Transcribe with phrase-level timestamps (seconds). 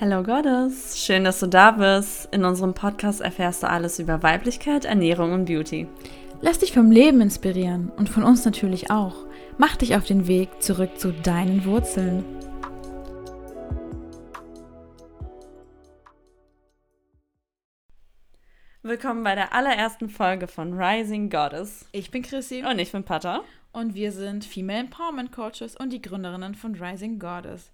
[0.00, 2.28] Hello Goddess, schön, dass du da bist.
[2.32, 5.86] In unserem Podcast erfährst du alles über Weiblichkeit, Ernährung und Beauty.
[6.40, 9.14] Lass dich vom Leben inspirieren und von uns natürlich auch.
[9.56, 12.24] Mach dich auf den Weg zurück zu deinen Wurzeln.
[18.82, 21.86] Willkommen bei der allerersten Folge von Rising Goddess.
[21.92, 22.64] Ich bin Chrissy.
[22.68, 23.44] Und ich bin Pata.
[23.72, 27.70] Und wir sind Female Empowerment Coaches und die Gründerinnen von Rising Goddess.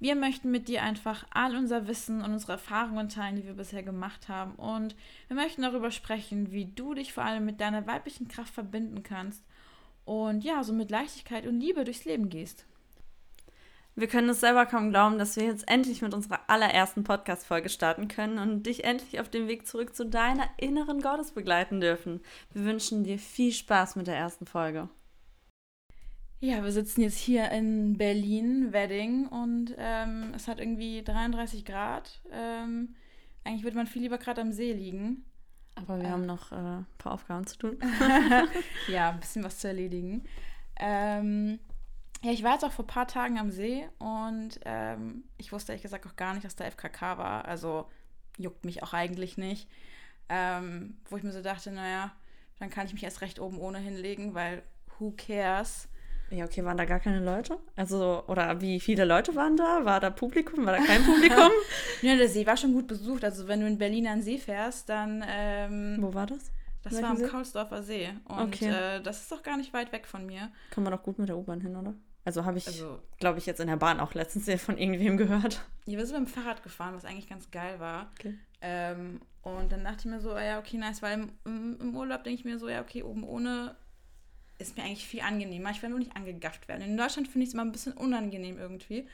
[0.00, 3.82] Wir möchten mit dir einfach all unser Wissen und unsere Erfahrungen teilen, die wir bisher
[3.82, 4.54] gemacht haben.
[4.54, 4.96] Und
[5.28, 9.44] wir möchten darüber sprechen, wie du dich vor allem mit deiner weiblichen Kraft verbinden kannst
[10.06, 12.64] und ja, so mit Leichtigkeit und Liebe durchs Leben gehst.
[13.94, 18.08] Wir können es selber kaum glauben, dass wir jetzt endlich mit unserer allerersten Podcast-Folge starten
[18.08, 22.20] können und dich endlich auf dem Weg zurück zu deiner inneren Gottes begleiten dürfen.
[22.54, 24.88] Wir wünschen dir viel Spaß mit der ersten Folge.
[26.42, 32.22] Ja, wir sitzen jetzt hier in Berlin, Wedding, und ähm, es hat irgendwie 33 Grad.
[32.32, 32.94] Ähm,
[33.44, 35.26] eigentlich würde man viel lieber gerade am See liegen.
[35.74, 36.10] Aber wir äh.
[36.10, 37.78] haben noch äh, ein paar Aufgaben zu tun.
[38.88, 40.24] ja, ein bisschen was zu erledigen.
[40.76, 41.58] Ähm,
[42.22, 45.72] ja, ich war jetzt auch vor ein paar Tagen am See und ähm, ich wusste
[45.72, 47.44] ehrlich gesagt auch gar nicht, dass da FKK war.
[47.44, 47.86] Also
[48.38, 49.68] juckt mich auch eigentlich nicht.
[50.30, 52.12] Ähm, wo ich mir so dachte, naja,
[52.58, 54.62] dann kann ich mich erst recht oben ohne hinlegen, weil
[54.98, 55.89] who cares?
[56.30, 57.58] Ja, okay, waren da gar keine Leute?
[57.74, 59.84] Also, oder wie viele Leute waren da?
[59.84, 60.64] War da Publikum?
[60.64, 61.50] War da kein Publikum?
[62.02, 63.24] ja, der See war schon gut besucht.
[63.24, 65.24] Also, wenn du in Berlin an den See fährst, dann.
[65.28, 66.52] Ähm, Wo war das?
[66.82, 67.26] Das Welchen war am See?
[67.26, 68.08] Kaulsdorfer See.
[68.24, 68.68] Und okay.
[68.68, 70.50] äh, das ist doch gar nicht weit weg von mir.
[70.70, 71.94] Kann man doch gut mit der U-Bahn hin, oder?
[72.24, 75.62] Also habe ich, also, glaube ich, jetzt in der Bahn auch letztens von irgendwem gehört.
[75.86, 78.10] Ja, wir sind mit dem Fahrrad gefahren, was eigentlich ganz geil war.
[78.18, 78.38] Okay.
[78.60, 82.38] Ähm, und dann dachte ich mir so, ja, okay, nice, weil im, im Urlaub denke
[82.38, 83.74] ich mir so, ja, okay, oben ohne
[84.60, 85.70] ist mir eigentlich viel angenehmer.
[85.70, 86.82] Ich will nur nicht angegafft werden.
[86.82, 89.08] In Deutschland finde ich es immer ein bisschen unangenehm irgendwie.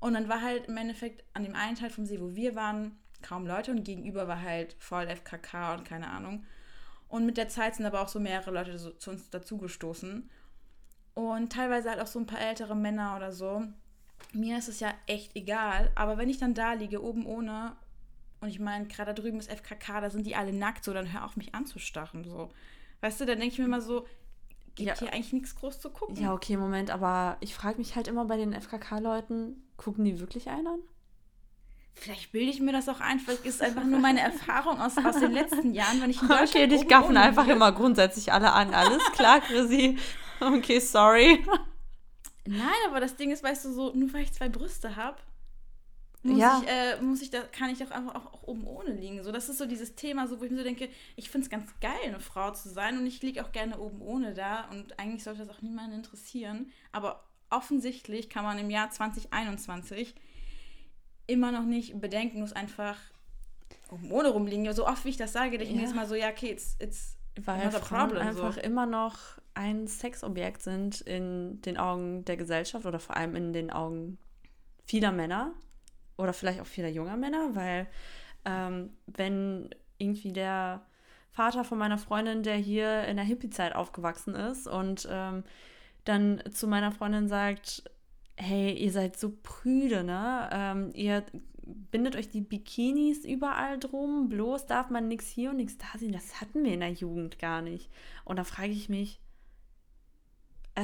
[0.00, 2.98] Und dann war halt im Endeffekt an dem einen Teil vom See, wo wir waren,
[3.22, 6.44] kaum Leute und gegenüber war halt voll FKK und keine Ahnung.
[7.08, 10.28] Und mit der Zeit sind aber auch so mehrere Leute so, zu uns dazugestoßen.
[11.14, 13.62] Und teilweise halt auch so ein paar ältere Männer oder so.
[14.32, 17.76] Mir ist es ja echt egal, aber wenn ich dann da liege, oben ohne,
[18.40, 21.12] und ich meine, gerade da drüben ist FKK, da sind die alle nackt, so, dann
[21.12, 22.50] hör auf mich anzustarren, so.
[23.00, 24.06] Weißt du, dann denke ich mir mal so,
[24.76, 24.94] gibt ja.
[24.98, 26.16] hier eigentlich nichts groß zu gucken.
[26.16, 30.48] Ja, okay, Moment, aber ich frage mich halt immer bei den FKK-Leuten, gucken die wirklich
[30.48, 30.78] einen an?
[31.94, 34.98] Vielleicht bilde ich mir das auch ein, vielleicht ist es einfach nur meine Erfahrung aus,
[34.98, 38.52] aus den letzten Jahren, wenn ich in Deutschland Okay, dich gaffen einfach immer grundsätzlich alle
[38.52, 38.74] an.
[38.74, 39.98] Alles klar, Chrissy.
[40.38, 41.42] Okay, sorry.
[42.46, 45.16] Nein, aber das Ding ist, weißt du, so, nur weil ich zwei Brüste habe,
[46.26, 46.62] muss, ja.
[46.62, 49.22] ich, äh, muss ich da, kann ich doch einfach auch, auch, oben ohne liegen.
[49.22, 51.50] So, das ist so dieses Thema, so, wo ich mir so denke, ich finde es
[51.50, 54.98] ganz geil, eine Frau zu sein und ich liege auch gerne oben ohne da und
[54.98, 56.70] eigentlich sollte das auch niemanden interessieren.
[56.92, 60.14] Aber offensichtlich kann man im Jahr 2021
[61.26, 62.96] immer noch nicht bedenkenlos einfach
[63.90, 64.72] oben ohne rumliegen.
[64.72, 65.76] So oft wie ich das sage, denke ich ja.
[65.76, 68.60] mir jetzt mal so, ja, okay, it's, it's weil Frauen problem, einfach so.
[68.60, 69.18] immer noch
[69.54, 74.18] ein Sexobjekt sind in den Augen der Gesellschaft oder vor allem in den Augen
[74.86, 75.52] vieler Männer
[76.16, 77.86] oder vielleicht auch vieler junger Männer, weil
[78.44, 80.82] ähm, wenn irgendwie der
[81.30, 85.44] Vater von meiner Freundin, der hier in der Hippie-Zeit aufgewachsen ist und ähm,
[86.04, 87.82] dann zu meiner Freundin sagt,
[88.36, 90.48] hey, ihr seid so prüde, ne?
[90.52, 91.24] Ähm, ihr
[91.90, 96.12] bindet euch die Bikinis überall drum, bloß darf man nichts hier und nichts da sehen.
[96.12, 97.90] Das hatten wir in der Jugend gar nicht.
[98.24, 99.20] Und da frage ich mich,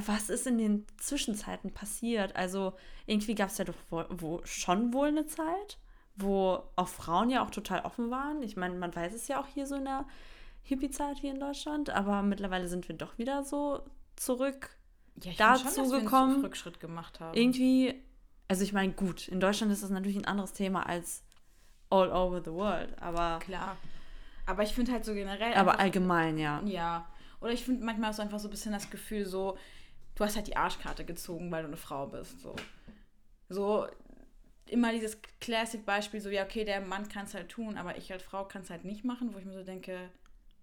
[0.06, 2.34] was ist in den Zwischenzeiten passiert?
[2.36, 2.74] Also
[3.06, 5.78] irgendwie gab es ja doch wo, wo schon wohl eine Zeit,
[6.16, 8.42] wo auch Frauen ja auch total offen waren.
[8.42, 10.06] Ich meine, man weiß es ja auch hier so in der
[10.62, 13.82] Hippie-Zeit hier in Deutschland, aber mittlerweile sind wir doch wieder so
[14.16, 14.70] zurück
[15.20, 16.36] ja, dazu schon, gekommen.
[16.36, 17.36] Wir Rückschritt gemacht haben.
[17.36, 18.02] Irgendwie,
[18.48, 21.24] also ich meine, gut, in Deutschland ist das natürlich ein anderes Thema als
[21.90, 23.40] all over the world, aber.
[23.40, 23.76] Klar.
[24.46, 25.54] Aber ich finde halt so generell.
[25.54, 26.62] Aber allgemein, ja.
[26.64, 27.06] Ja.
[27.40, 29.56] Oder ich finde manchmal so einfach so ein bisschen das Gefühl, so,
[30.14, 32.40] du hast halt die Arschkarte gezogen, weil du eine Frau bist.
[32.40, 32.54] So,
[33.48, 33.86] so
[34.66, 38.22] immer dieses Classic-Beispiel, so, ja, okay, der Mann kann es halt tun, aber ich als
[38.22, 40.10] Frau kann es halt nicht machen, wo ich mir so denke,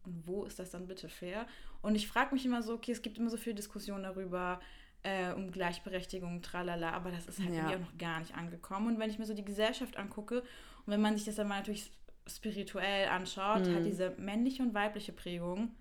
[0.05, 1.45] und wo ist das dann bitte fair?
[1.81, 4.59] Und ich frage mich immer so, okay, es gibt immer so viel Diskussion darüber,
[5.03, 7.67] äh, um Gleichberechtigung, tralala, aber das ist halt ja.
[7.67, 8.87] auch noch gar nicht angekommen.
[8.87, 11.57] Und wenn ich mir so die Gesellschaft angucke und wenn man sich das dann mal
[11.57, 11.91] natürlich
[12.27, 13.75] spirituell anschaut, mhm.
[13.75, 15.75] hat diese männliche und weibliche Prägung,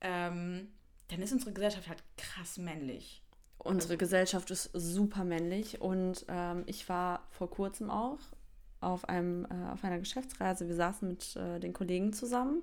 [0.00, 0.68] ähm,
[1.08, 3.22] dann ist unsere Gesellschaft halt krass männlich.
[3.58, 8.18] Unsere Gesellschaft ist super männlich und ähm, ich war vor kurzem auch
[8.80, 10.68] auf, einem, äh, auf einer Geschäftsreise.
[10.68, 12.62] Wir saßen mit äh, den Kollegen zusammen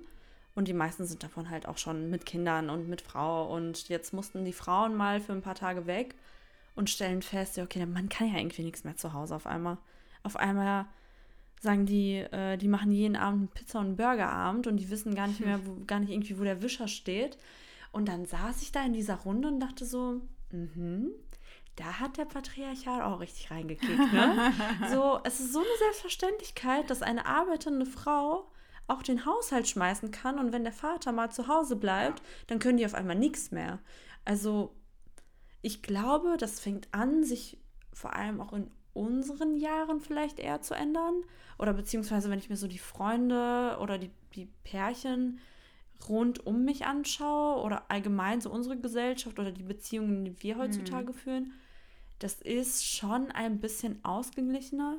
[0.54, 3.52] und die meisten sind davon halt auch schon mit Kindern und mit Frau.
[3.54, 6.14] Und jetzt mussten die Frauen mal für ein paar Tage weg
[6.74, 9.46] und stellen fest, ja, okay, der Mann kann ja irgendwie nichts mehr zu Hause auf
[9.46, 9.78] einmal.
[10.22, 10.86] Auf einmal
[11.60, 15.26] sagen die, äh, die machen jeden Abend einen Pizza- und Burgerabend und die wissen gar
[15.26, 17.36] nicht mehr, wo, gar nicht irgendwie, wo der Wischer steht.
[17.94, 20.20] Und dann saß ich da in dieser Runde und dachte so,
[20.50, 21.10] mhm,
[21.76, 24.12] da hat der Patriarchat auch richtig reingekickt.
[24.12, 24.52] Ne?
[24.92, 28.50] so, es ist so eine Selbstverständlichkeit, dass eine arbeitende Frau
[28.88, 32.78] auch den Haushalt schmeißen kann und wenn der Vater mal zu Hause bleibt, dann können
[32.78, 33.78] die auf einmal nichts mehr.
[34.24, 34.74] Also
[35.62, 37.58] ich glaube, das fängt an, sich
[37.92, 41.22] vor allem auch in unseren Jahren vielleicht eher zu ändern.
[41.58, 45.38] Oder beziehungsweise, wenn ich mir so die Freunde oder die, die Pärchen
[46.08, 51.12] rund um mich anschaue oder allgemein so unsere Gesellschaft oder die Beziehungen, die wir heutzutage
[51.12, 51.16] mhm.
[51.16, 51.52] führen,
[52.18, 54.98] das ist schon ein bisschen ausgeglichener.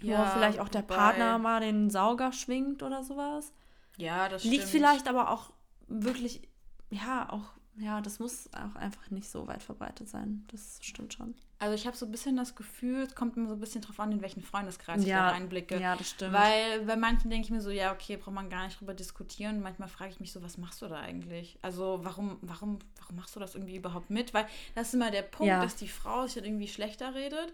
[0.00, 3.52] Ja, wo vielleicht auch der Partner mal den Sauger schwingt oder sowas.
[3.96, 4.62] Ja, das Liegt stimmt.
[4.62, 5.50] Liegt vielleicht aber auch
[5.88, 6.48] wirklich,
[6.90, 10.44] ja, auch ja, das muss auch einfach nicht so weit verbreitet sein.
[10.50, 11.34] Das stimmt schon.
[11.60, 13.98] Also ich habe so ein bisschen das Gefühl, es kommt immer so ein bisschen drauf
[13.98, 15.80] an, in welchen Freundeskreis ja, ich da reinblicke.
[15.80, 16.32] Ja, das stimmt.
[16.32, 19.60] Weil bei manchen denke ich mir so, ja, okay, braucht man gar nicht drüber diskutieren.
[19.60, 21.58] Manchmal frage ich mich so, was machst du da eigentlich?
[21.62, 24.34] Also warum, warum, warum machst du das irgendwie überhaupt mit?
[24.34, 25.62] Weil das ist immer der Punkt, ja.
[25.62, 27.52] dass die Frau sich halt irgendwie schlechter redet.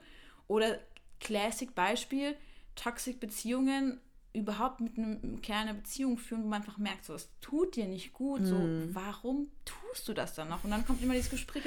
[0.48, 0.78] Oder
[1.20, 2.36] Classic Beispiel,
[2.76, 4.00] Toxic Beziehungen
[4.34, 7.86] überhaupt mit einem Kerl eine Beziehung führen, wo man einfach merkt, so, es tut dir
[7.86, 8.46] nicht gut, mm.
[8.46, 8.90] so, hm.
[8.92, 10.64] warum tust du das dann noch?
[10.64, 11.62] Und dann kommt immer dieses Gespräch.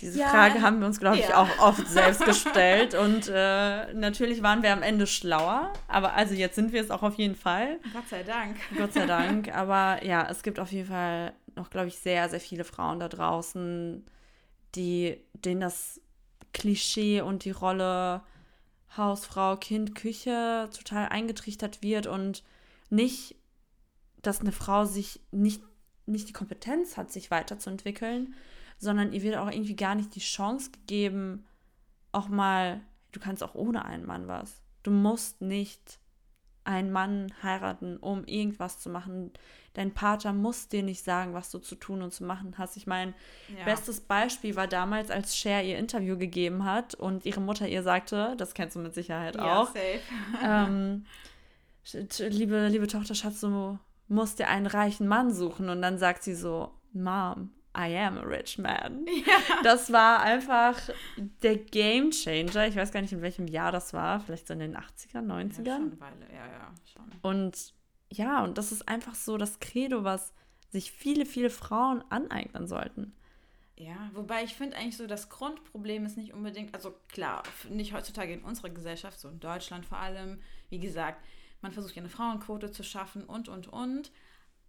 [0.00, 1.40] Diese ja, Frage haben wir uns, glaube ich, ja.
[1.40, 6.56] auch oft selbst gestellt und äh, natürlich waren wir am Ende schlauer, aber also jetzt
[6.56, 7.78] sind wir es auch auf jeden Fall.
[7.92, 8.56] Gott sei Dank.
[8.76, 12.40] Gott sei Dank, aber ja, es gibt auf jeden Fall noch, glaube ich, sehr, sehr
[12.40, 14.04] viele Frauen da draußen,
[14.74, 16.00] die, denen das
[16.52, 18.22] Klischee und die Rolle
[18.96, 22.42] Hausfrau, Kind, Küche total eingetrichtert wird und
[22.88, 23.36] nicht,
[24.22, 25.62] dass eine Frau sich nicht,
[26.06, 28.34] nicht die Kompetenz hat, sich weiterzuentwickeln,
[28.78, 31.46] sondern ihr wird auch irgendwie gar nicht die Chance gegeben,
[32.12, 32.80] auch mal,
[33.12, 34.60] du kannst auch ohne einen Mann was.
[34.82, 35.99] Du musst nicht
[36.70, 39.32] einen Mann heiraten, um irgendwas zu machen.
[39.74, 42.76] Dein Pater muss dir nicht sagen, was du zu tun und zu machen hast.
[42.76, 43.12] Ich meine,
[43.56, 43.64] ja.
[43.64, 48.34] bestes Beispiel war damals, als Cher ihr Interview gegeben hat und ihre Mutter ihr sagte,
[48.36, 49.66] das kennst du mit Sicherheit ja, auch.
[49.66, 50.00] Safe.
[50.44, 51.04] ähm,
[52.30, 53.78] liebe, liebe Tochter Schatz, du
[54.08, 55.68] musst dir einen reichen Mann suchen.
[55.68, 59.06] Und dann sagt sie so, Mom, I am a rich man.
[59.26, 59.62] Ja.
[59.62, 60.76] Das war einfach
[61.42, 62.66] der Game Changer.
[62.66, 64.20] Ich weiß gar nicht, in welchem Jahr das war.
[64.20, 65.66] Vielleicht so in den 80ern, 90ern.
[65.66, 66.26] Ja, schon eine Weile.
[66.32, 67.04] Ja, ja, schon.
[67.22, 67.74] Und
[68.12, 70.32] ja, und das ist einfach so das Credo, was
[70.70, 73.12] sich viele, viele Frauen aneignen sollten.
[73.76, 78.32] Ja, wobei ich finde eigentlich so, das Grundproblem ist nicht unbedingt, also klar, nicht heutzutage
[78.32, 81.24] in unserer Gesellschaft, so in Deutschland vor allem, wie gesagt,
[81.62, 84.10] man versucht ja eine Frauenquote zu schaffen und, und, und.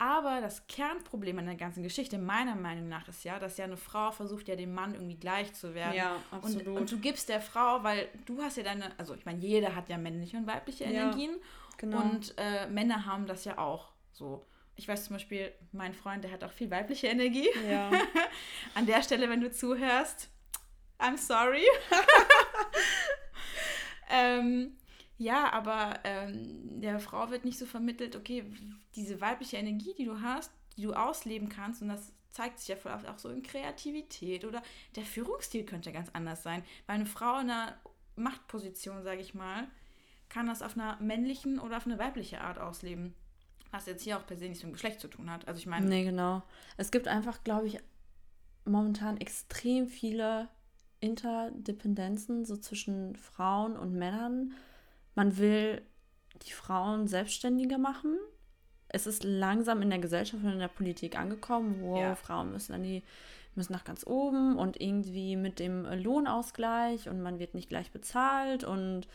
[0.01, 3.77] Aber das Kernproblem an der ganzen Geschichte, meiner Meinung nach, ist ja, dass ja eine
[3.77, 5.94] Frau versucht, ja dem Mann irgendwie gleich zu werden.
[5.94, 6.65] Ja, absolut.
[6.65, 9.75] Und, und du gibst der Frau, weil du hast ja deine, also ich meine, jeder
[9.75, 11.33] hat ja männliche und weibliche Energien.
[11.33, 11.38] Ja,
[11.77, 12.01] genau.
[12.01, 14.44] Und äh, Männer haben das ja auch so.
[14.75, 17.50] Ich weiß zum Beispiel, mein Freund, der hat auch viel weibliche Energie.
[17.69, 17.92] Ja.
[18.74, 20.31] an der Stelle, wenn du zuhörst,
[20.97, 21.62] I'm sorry.
[24.09, 24.77] ähm,
[25.21, 28.44] ja, aber ähm, der Frau wird nicht so vermittelt, okay,
[28.95, 32.75] diese weibliche Energie, die du hast, die du ausleben kannst, und das zeigt sich ja
[32.75, 34.63] voll auch so in Kreativität oder
[34.95, 36.63] der Führungsstil könnte ganz anders sein.
[36.88, 37.75] Weil eine Frau in einer
[38.15, 39.68] Machtposition, sage ich mal,
[40.27, 43.13] kann das auf einer männlichen oder auf eine weibliche Art ausleben.
[43.69, 45.47] Was jetzt hier auch per se nichts mit dem Geschlecht zu tun hat.
[45.47, 45.85] Also ich meine.
[45.85, 46.42] Nee, genau.
[46.78, 47.78] Es gibt einfach, glaube ich,
[48.66, 50.47] momentan extrem viele
[50.99, 54.54] Interdependenzen so zwischen Frauen und Männern
[55.15, 55.81] man will
[56.47, 58.18] die Frauen selbstständiger machen.
[58.87, 62.15] Es ist langsam in der Gesellschaft und in der Politik angekommen, wo ja.
[62.15, 63.03] Frauen müssen an die
[63.56, 68.63] müssen nach ganz oben und irgendwie mit dem Lohnausgleich und man wird nicht gleich bezahlt
[68.63, 69.07] und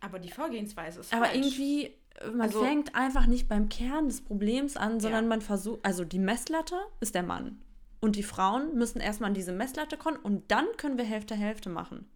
[0.00, 1.36] aber die Vorgehensweise ist aber falsch.
[1.36, 1.94] irgendwie
[2.32, 5.28] man also, fängt einfach nicht beim Kern des Problems an, sondern ja.
[5.28, 7.60] man versucht also die Messlatte ist der Mann
[8.00, 11.68] und die Frauen müssen erstmal an diese Messlatte kommen und dann können wir Hälfte Hälfte
[11.68, 12.08] machen.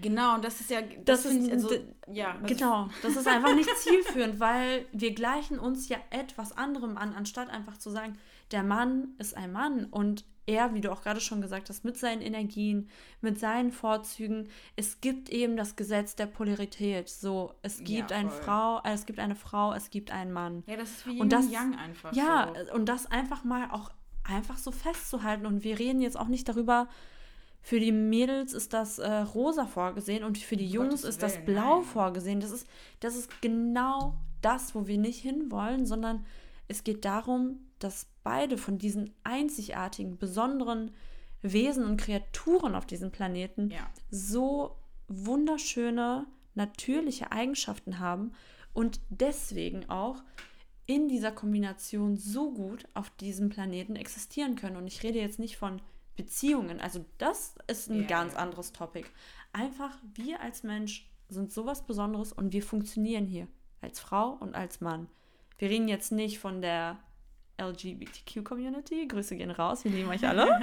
[0.00, 1.70] Genau, das ist ja, das, das ist, ich, also,
[2.12, 2.36] ja.
[2.46, 7.50] Genau, das ist einfach nicht zielführend, weil wir gleichen uns ja etwas anderem an, anstatt
[7.50, 8.18] einfach zu sagen,
[8.52, 11.96] der Mann ist ein Mann und er, wie du auch gerade schon gesagt hast, mit
[11.96, 12.88] seinen Energien,
[13.20, 17.08] mit seinen Vorzügen, es gibt eben das Gesetz der Polarität.
[17.08, 20.64] So, es gibt ja, eine Frau, äh, es gibt eine Frau, es gibt einen Mann.
[20.66, 22.12] Ja, das ist wie und das, Young einfach.
[22.12, 22.74] Ja, so.
[22.74, 23.90] und das einfach mal auch
[24.24, 25.46] einfach so festzuhalten.
[25.46, 26.88] Und wir reden jetzt auch nicht darüber,
[27.62, 31.76] für die Mädels ist das äh, rosa vorgesehen und für die Jungs ist das blau
[31.76, 31.84] nein.
[31.84, 32.40] vorgesehen.
[32.40, 32.66] Das ist,
[32.98, 36.26] das ist genau das, wo wir nicht hinwollen, sondern
[36.66, 40.90] es geht darum, dass beide von diesen einzigartigen, besonderen
[41.40, 43.88] Wesen und Kreaturen auf diesem Planeten ja.
[44.10, 44.76] so
[45.08, 48.32] wunderschöne, natürliche Eigenschaften haben
[48.72, 50.22] und deswegen auch
[50.86, 54.76] in dieser Kombination so gut auf diesem Planeten existieren können.
[54.76, 55.80] Und ich rede jetzt nicht von
[56.16, 58.06] Beziehungen, also das ist ein yeah.
[58.06, 59.08] ganz anderes Topic.
[59.52, 63.48] Einfach wir als Mensch sind sowas Besonderes und wir funktionieren hier
[63.80, 65.08] als Frau und als Mann.
[65.58, 66.98] Wir reden jetzt nicht von der
[67.60, 69.06] LGBTQ-Community.
[69.06, 70.60] Grüße gehen raus, wir lieben euch alle.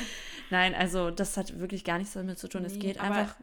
[0.50, 2.62] Nein, also das hat wirklich gar nichts damit zu tun.
[2.62, 3.36] Nee, es geht einfach.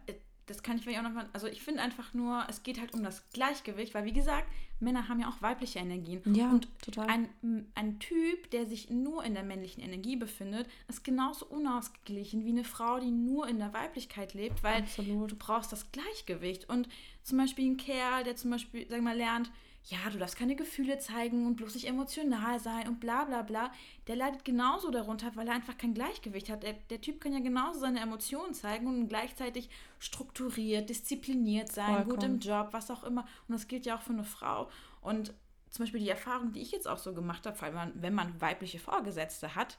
[0.48, 1.30] Das kann ich vielleicht auch nochmal.
[1.34, 4.48] Also ich finde einfach nur, es geht halt um das Gleichgewicht, weil wie gesagt,
[4.80, 6.22] Männer haben ja auch weibliche Energien.
[6.34, 7.08] Ja, und total.
[7.08, 7.30] Ein,
[7.76, 12.64] ein Typ, der sich nur in der männlichen Energie befindet, ist genauso unausgeglichen wie eine
[12.64, 15.32] Frau, die nur in der Weiblichkeit lebt, weil Absolut.
[15.32, 16.70] du brauchst das Gleichgewicht.
[16.70, 16.88] Und
[17.24, 19.52] zum Beispiel ein Kerl, der zum Beispiel, sag mal, lernt,
[19.84, 23.72] ja, du darfst keine Gefühle zeigen und bloß nicht emotional sein und bla bla bla,
[24.08, 26.64] der leidet genauso darunter, weil er einfach kein Gleichgewicht hat.
[26.64, 29.70] Der, der Typ kann ja genauso seine Emotionen zeigen und gleichzeitig
[30.00, 32.10] strukturiert, diszipliniert sein, Vollkommen.
[32.10, 33.26] gut im Job, was auch immer.
[33.48, 34.70] Und das gilt ja auch für eine Frau.
[35.02, 35.34] Und
[35.70, 38.42] zum Beispiel die Erfahrung, die ich jetzt auch so gemacht habe, vor allem wenn man
[38.42, 39.78] weibliche Vorgesetzte hat,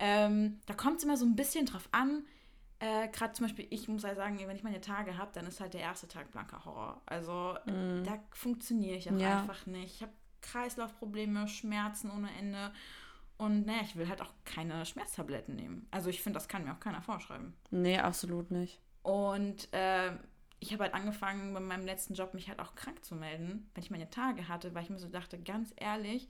[0.00, 2.24] ähm, da kommt es immer so ein bisschen drauf an,
[2.80, 5.60] äh, Gerade zum Beispiel, ich muss halt sagen, wenn ich meine Tage habe, dann ist
[5.60, 7.00] halt der erste Tag blanker Horror.
[7.06, 8.04] Also mm.
[8.04, 9.40] da funktioniere ich auch ja.
[9.40, 9.96] einfach nicht.
[9.96, 10.12] Ich habe
[10.42, 12.72] Kreislaufprobleme, Schmerzen ohne Ende.
[13.36, 15.86] Und naja, ich will halt auch keine Schmerztabletten nehmen.
[15.90, 17.54] Also ich finde, das kann mir auch keiner vorschreiben.
[17.70, 18.80] Nee, absolut nicht.
[19.02, 20.12] Und äh,
[20.60, 23.82] ich habe halt angefangen, bei meinem letzten Job mich halt auch krank zu melden, wenn
[23.82, 26.28] ich meine Tage hatte, weil ich mir so dachte, ganz ehrlich,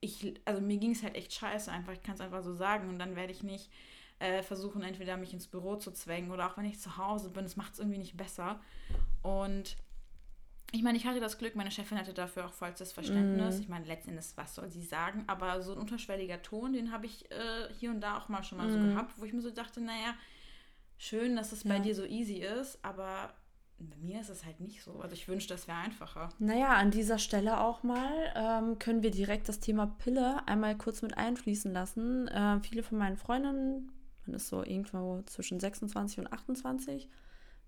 [0.00, 2.88] ich, also mir ging es halt echt scheiße einfach, ich kann es einfach so sagen.
[2.88, 3.70] Und dann werde ich nicht
[4.18, 7.44] äh, versuchen, entweder mich ins Büro zu zwängen oder auch wenn ich zu Hause bin,
[7.44, 8.60] das macht es irgendwie nicht besser.
[9.22, 9.76] Und
[10.72, 13.58] ich meine, ich hatte das Glück, meine Chefin hatte dafür auch vollstes Verständnis.
[13.58, 13.62] Mm.
[13.62, 15.24] Ich meine, letztendlich, was soll sie sagen?
[15.26, 18.58] Aber so ein unterschwelliger Ton, den habe ich äh, hier und da auch mal schon
[18.58, 18.72] mal mm.
[18.72, 20.14] so gehabt, wo ich mir so dachte, naja,
[20.98, 21.72] schön, dass es ja.
[21.72, 23.32] bei dir so easy ist, aber
[23.78, 25.00] bei mir ist es halt nicht so.
[25.00, 26.30] Also ich wünschte, das wäre einfacher.
[26.38, 31.02] Naja, an dieser Stelle auch mal ähm, können wir direkt das Thema Pille einmal kurz
[31.02, 32.26] mit einfließen lassen.
[32.28, 33.92] Äh, viele von meinen Freundinnen
[34.26, 37.08] man ist so irgendwo zwischen 26 und 28.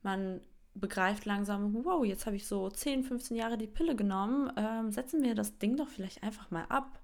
[0.03, 0.41] Man
[0.75, 4.53] begreift langsam, wow, jetzt habe ich so 10, 15 Jahre die Pille genommen.
[4.57, 7.01] Ähm, setzen wir das Ding doch vielleicht einfach mal ab.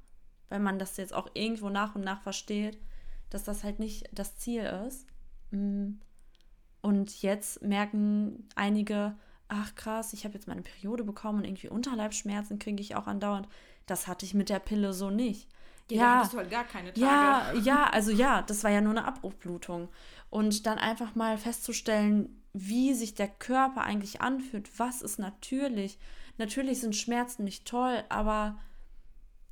[0.48, 2.78] Weil man das jetzt auch irgendwo nach und nach versteht,
[3.30, 5.06] dass das halt nicht das Ziel ist.
[5.50, 5.94] Mm.
[6.82, 9.16] Und jetzt merken einige,
[9.48, 13.48] ach krass, ich habe jetzt meine Periode bekommen und irgendwie Unterleibsschmerzen kriege ich auch andauernd.
[13.86, 15.48] Das hatte ich mit der Pille so nicht.
[15.90, 17.00] Ja, ja hattest du halt gar keine Tage.
[17.00, 19.88] Ja, ja, also ja, das war ja nur eine Abbruchblutung.
[20.30, 25.98] Und dann einfach mal festzustellen, wie sich der Körper eigentlich anfühlt, was ist natürlich.
[26.38, 28.56] Natürlich sind Schmerzen nicht toll, aber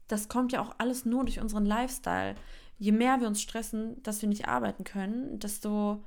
[0.08, 2.34] das kommt ja auch alles nur durch unseren Lifestyle.
[2.78, 6.04] Je mehr wir uns stressen, dass wir nicht arbeiten können, desto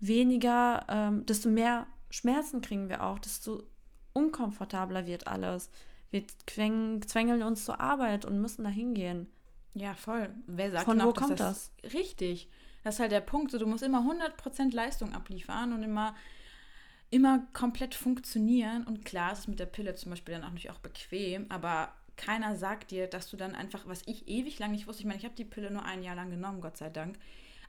[0.00, 3.64] weniger, ähm, desto mehr Schmerzen kriegen wir auch, desto
[4.12, 5.70] unkomfortabler wird alles.
[6.10, 9.26] Wir zwängeln uns zur Arbeit und müssen da hingehen.
[9.74, 10.30] Ja, voll.
[10.46, 11.92] Wer sagt Von wo auch, kommt das, das?
[11.92, 12.48] Richtig.
[12.82, 13.50] Das ist halt der Punkt.
[13.50, 16.14] So, du musst immer 100% Leistung abliefern und immer,
[17.10, 18.84] immer komplett funktionieren.
[18.84, 21.92] Und klar, es ist mit der Pille zum Beispiel dann auch natürlich auch bequem, aber
[22.16, 25.18] keiner sagt dir, dass du dann einfach, was ich ewig lang nicht wusste, ich meine,
[25.18, 27.18] ich habe die Pille nur ein Jahr lang genommen, Gott sei Dank.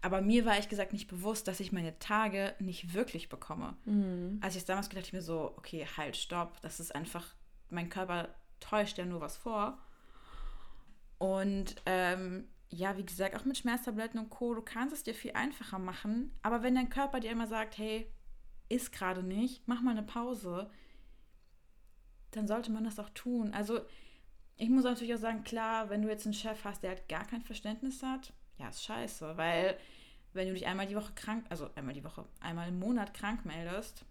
[0.02, 3.76] Aber mir war ehrlich gesagt nicht bewusst, dass ich meine Tage nicht wirklich bekomme.
[3.86, 4.40] Mhm.
[4.42, 6.62] Als ich es damals gedacht, ich mir so, okay, halt, stopp.
[6.62, 7.34] Das ist einfach,
[7.72, 9.80] mein Körper täuscht ja nur was vor.
[11.18, 15.32] Und ähm, ja, wie gesagt, auch mit Schmerztabletten und Co., du kannst es dir viel
[15.34, 16.32] einfacher machen.
[16.42, 18.12] Aber wenn dein Körper dir immer sagt, hey,
[18.70, 20.70] ist gerade nicht, mach mal eine Pause,
[22.32, 23.54] dann sollte man das auch tun.
[23.54, 23.82] Also
[24.58, 27.26] ich muss natürlich auch sagen, klar, wenn du jetzt einen Chef hast, der halt gar
[27.26, 29.78] kein Verständnis hat, ja, ist scheiße, weil
[30.34, 33.46] wenn du dich einmal die Woche krank, also einmal die Woche, einmal im Monat krank
[33.46, 34.06] meldest,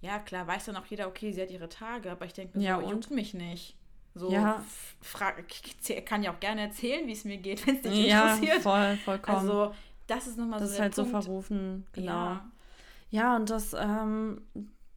[0.00, 2.64] ja, klar, weiß dann auch jeder, okay, sie hat ihre Tage, aber ich denke mir
[2.64, 3.76] ja, so, juckt mich nicht.
[4.14, 4.64] So ja.
[5.00, 8.34] Frage, ich kann ja auch gerne erzählen, wie es mir geht, wenn es dich ja,
[8.34, 8.62] interessiert.
[8.62, 9.38] Voll, vollkommen.
[9.38, 9.74] Also,
[10.06, 10.64] das ist nochmal so.
[10.64, 11.10] Das ist halt Punkt.
[11.10, 12.12] so verrufen, genau.
[12.12, 12.50] Ja,
[13.10, 14.42] ja und das, ähm,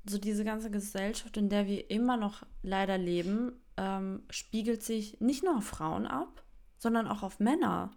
[0.07, 5.43] so diese ganze Gesellschaft, in der wir immer noch leider leben, ähm, spiegelt sich nicht
[5.43, 6.43] nur auf Frauen ab,
[6.77, 7.91] sondern auch auf Männer.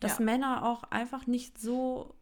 [0.00, 0.24] Dass ja.
[0.24, 2.14] Männer auch einfach nicht so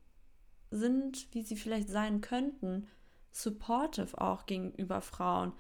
[0.71, 2.89] sind, wie sie vielleicht sein könnten.
[3.31, 5.53] Supportive auch gegenüber Frauen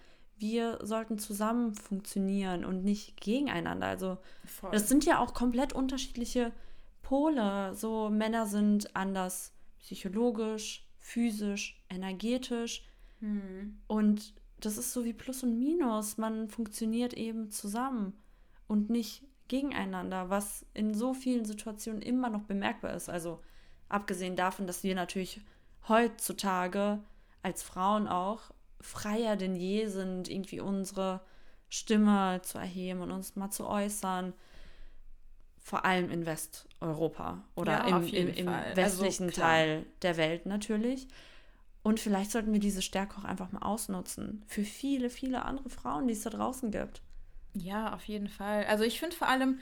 [0.42, 3.86] wir sollten zusammen funktionieren und nicht gegeneinander.
[3.86, 4.72] Also Voll.
[4.72, 6.52] das sind ja auch komplett unterschiedliche
[7.00, 7.74] Pole.
[7.74, 12.84] So Männer sind anders psychologisch, physisch, energetisch.
[13.20, 13.78] Hm.
[13.86, 16.18] Und das ist so wie Plus und Minus.
[16.18, 18.12] Man funktioniert eben zusammen
[18.66, 23.08] und nicht gegeneinander, was in so vielen Situationen immer noch bemerkbar ist.
[23.08, 23.40] Also
[23.88, 25.40] abgesehen davon, dass wir natürlich
[25.88, 27.00] heutzutage
[27.42, 31.20] als Frauen auch freier denn je sind, irgendwie unsere
[31.68, 34.34] Stimme zu erheben und uns mal zu äußern.
[35.64, 41.08] Vor allem in Westeuropa oder ja, im, im, im westlichen also, Teil der Welt natürlich.
[41.82, 44.44] Und vielleicht sollten wir diese Stärke auch einfach mal ausnutzen.
[44.46, 47.02] Für viele, viele andere Frauen, die es da draußen gibt.
[47.54, 48.64] Ja, auf jeden Fall.
[48.66, 49.58] Also ich finde vor allem,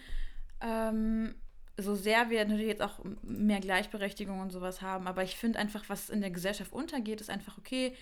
[0.60, 1.34] ähm,
[1.76, 5.84] so sehr wir natürlich jetzt auch mehr Gleichberechtigung und sowas haben, aber ich finde einfach,
[5.88, 7.94] was in der Gesellschaft untergeht, ist einfach okay.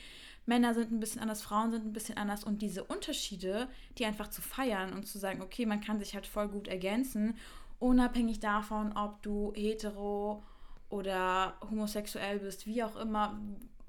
[0.49, 4.29] Männer sind ein bisschen anders, Frauen sind ein bisschen anders und diese Unterschiede, die einfach
[4.29, 7.37] zu feiern und zu sagen, okay, man kann sich halt voll gut ergänzen,
[7.79, 10.43] unabhängig davon, ob du hetero
[10.89, 13.39] oder homosexuell bist, wie auch immer,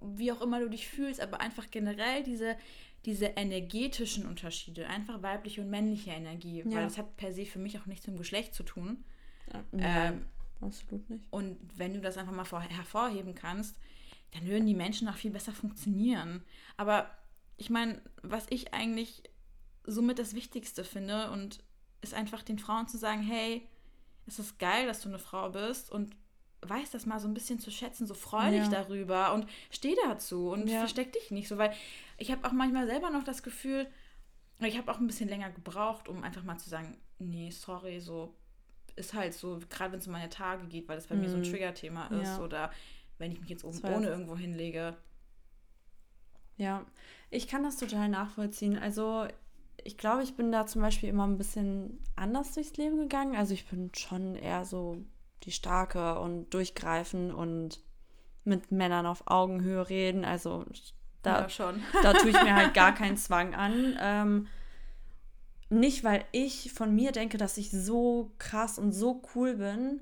[0.01, 2.57] wie auch immer du dich fühlst, aber einfach generell diese,
[3.05, 6.75] diese energetischen Unterschiede, einfach weibliche und männliche Energie, ja.
[6.75, 9.05] weil das hat per se für mich auch nichts mit dem Geschlecht zu tun.
[9.53, 10.25] Ja, ähm,
[10.59, 11.23] absolut nicht.
[11.29, 13.77] Und wenn du das einfach mal vor, hervorheben kannst,
[14.33, 16.43] dann würden die Menschen auch viel besser funktionieren.
[16.77, 17.09] Aber
[17.57, 19.23] ich meine, was ich eigentlich
[19.85, 21.59] somit das Wichtigste finde und
[22.01, 23.67] ist einfach den Frauen zu sagen, hey,
[24.27, 26.15] es ist geil, dass du eine Frau bist und
[26.61, 28.69] weiß das mal so ein bisschen zu schätzen, so freu dich ja.
[28.69, 30.79] darüber und steh dazu und ja.
[30.79, 31.73] versteck dich nicht so, weil
[32.17, 33.87] ich habe auch manchmal selber noch das Gefühl,
[34.59, 38.35] ich habe auch ein bisschen länger gebraucht, um einfach mal zu sagen, nee, sorry, so
[38.97, 41.21] ist halt so, gerade wenn es um meine Tage geht, weil das bei mhm.
[41.21, 41.51] mir so ein mhm.
[41.51, 42.39] Trigger-Thema ist ja.
[42.39, 42.71] oder
[43.19, 44.95] wenn ich mich jetzt oben ohne irgendwo hinlege.
[46.57, 46.85] Ja,
[47.29, 48.77] ich kann das total nachvollziehen.
[48.77, 49.27] Also
[49.83, 53.35] ich glaube, ich bin da zum Beispiel immer ein bisschen anders durchs Leben gegangen.
[53.35, 54.97] Also ich bin schon eher so
[55.43, 57.81] die Starke und durchgreifen und
[58.43, 60.25] mit Männern auf Augenhöhe reden.
[60.25, 60.65] Also
[61.21, 61.81] da, ja, schon.
[62.03, 63.97] da tue ich mir halt gar keinen Zwang an.
[64.01, 64.47] Ähm,
[65.69, 70.01] nicht, weil ich von mir denke, dass ich so krass und so cool bin,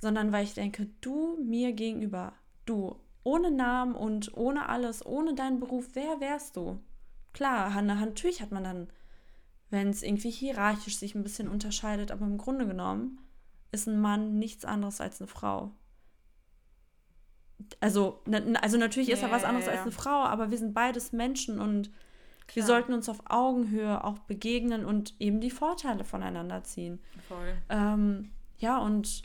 [0.00, 2.32] sondern weil ich denke, du mir gegenüber,
[2.66, 6.80] du, ohne Namen und ohne alles, ohne deinen Beruf, wer wärst du?
[7.32, 8.88] Klar, natürlich hat man dann,
[9.70, 13.20] wenn es irgendwie hierarchisch sich ein bisschen unterscheidet, aber im Grunde genommen
[13.70, 15.72] ist ein Mann nichts anderes als eine Frau.
[17.80, 18.22] Also,
[18.62, 19.78] also natürlich ist ja, er was anderes ja, ja.
[19.78, 21.90] als eine Frau, aber wir sind beides Menschen und
[22.46, 22.54] Klar.
[22.54, 27.00] wir sollten uns auf Augenhöhe auch begegnen und eben die Vorteile voneinander ziehen.
[27.26, 27.56] Voll.
[27.68, 29.22] Ähm, ja, und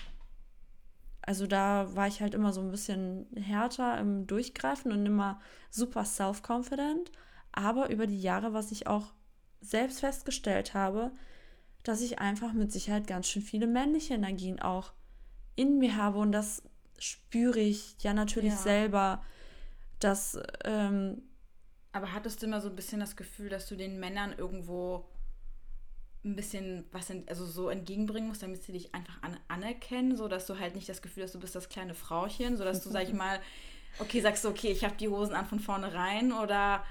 [1.25, 6.05] also da war ich halt immer so ein bisschen härter im Durchgreifen und immer super
[6.05, 7.11] self-confident.
[7.51, 9.13] Aber über die Jahre, was ich auch
[9.61, 11.11] selbst festgestellt habe,
[11.83, 14.93] dass ich einfach mit Sicherheit ganz schön viele männliche Energien auch
[15.55, 16.63] in mir habe und das
[16.99, 18.57] spüre ich ja natürlich ja.
[18.57, 19.23] selber,
[19.99, 20.37] dass.
[20.63, 21.21] Ähm,
[21.91, 25.05] Aber hattest du immer so ein bisschen das Gefühl, dass du den Männern irgendwo
[26.25, 30.27] ein bisschen was in, also so entgegenbringen musst, damit sie dich einfach an, anerkennen, so
[30.27, 32.89] dass du halt nicht das Gefühl hast, du bist das kleine Frauchen, so dass du
[32.89, 33.39] sag ich mal,
[33.99, 36.83] okay, sagst du, okay, ich habe die Hosen an von vornherein oder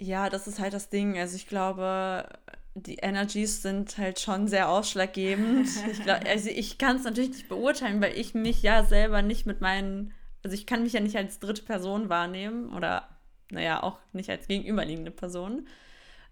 [0.00, 1.18] ja, das ist halt das Ding.
[1.18, 2.28] Also ich glaube,
[2.74, 5.68] die Energies sind halt schon sehr ausschlaggebend.
[5.90, 9.46] ich glaub, also ich kann es natürlich nicht beurteilen, weil ich mich ja selber nicht
[9.46, 13.08] mit meinen, also ich kann mich ja nicht als dritte Person wahrnehmen oder
[13.50, 15.66] naja, auch nicht als gegenüberliegende Person.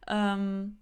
[0.06, 0.78] Ähm,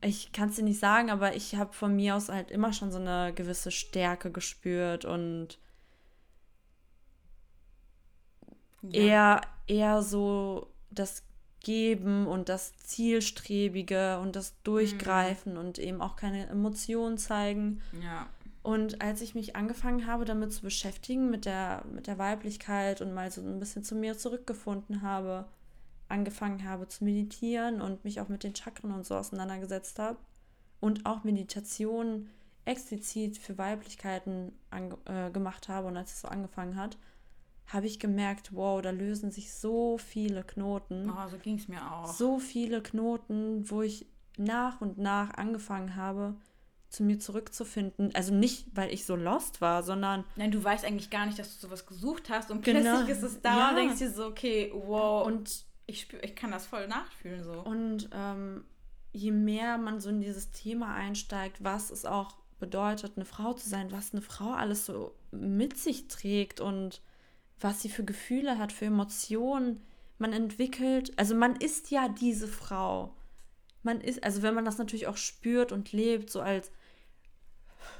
[0.00, 2.92] ich kann es dir nicht sagen, aber ich habe von mir aus halt immer schon
[2.92, 5.58] so eine gewisse Stärke gespürt und
[8.82, 8.90] ja.
[8.90, 11.24] eher, eher so das
[11.60, 15.58] Geben und das Zielstrebige und das Durchgreifen mhm.
[15.58, 17.82] und eben auch keine Emotionen zeigen.
[18.00, 18.28] Ja.
[18.62, 23.14] Und als ich mich angefangen habe, damit zu beschäftigen, mit der, mit der Weiblichkeit und
[23.14, 25.46] mal so ein bisschen zu mir zurückgefunden habe,
[26.08, 30.18] angefangen habe zu meditieren und mich auch mit den Chakren und so auseinandergesetzt habe
[30.80, 32.28] und auch Meditation
[32.64, 34.52] explizit für Weiblichkeiten
[35.06, 36.98] äh, gemacht habe und als es so angefangen hat,
[37.66, 41.10] habe ich gemerkt, wow, da lösen sich so viele Knoten.
[41.10, 42.06] Oh, so ging es mir auch.
[42.06, 44.06] So viele Knoten, wo ich
[44.38, 46.36] nach und nach angefangen habe,
[46.88, 48.14] zu mir zurückzufinden.
[48.14, 50.24] Also nicht, weil ich so lost war, sondern.
[50.36, 52.80] Nein, du weißt eigentlich gar nicht, dass du sowas gesucht hast und genau.
[52.80, 53.68] plötzlich ist es da ja.
[53.70, 55.26] und denkst dir so, okay, wow.
[55.26, 57.54] Und ich spür, ich kann das voll nachfühlen so.
[57.54, 58.64] Und ähm,
[59.12, 63.68] je mehr man so in dieses Thema einsteigt, was es auch bedeutet, eine Frau zu
[63.68, 67.00] sein, was eine Frau alles so mit sich trägt und
[67.58, 69.82] was sie für Gefühle hat, für Emotionen
[70.18, 71.18] man entwickelt.
[71.18, 73.14] Also man ist ja diese Frau.
[73.82, 76.70] Man ist, also wenn man das natürlich auch spürt und lebt, so als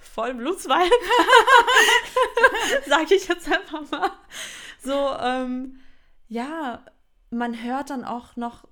[0.00, 0.92] Vollblutsweib,
[2.86, 4.10] sage ich jetzt einfach mal.
[4.82, 5.80] So, ähm,
[6.28, 6.84] ja,
[7.30, 8.66] man hört dann auch noch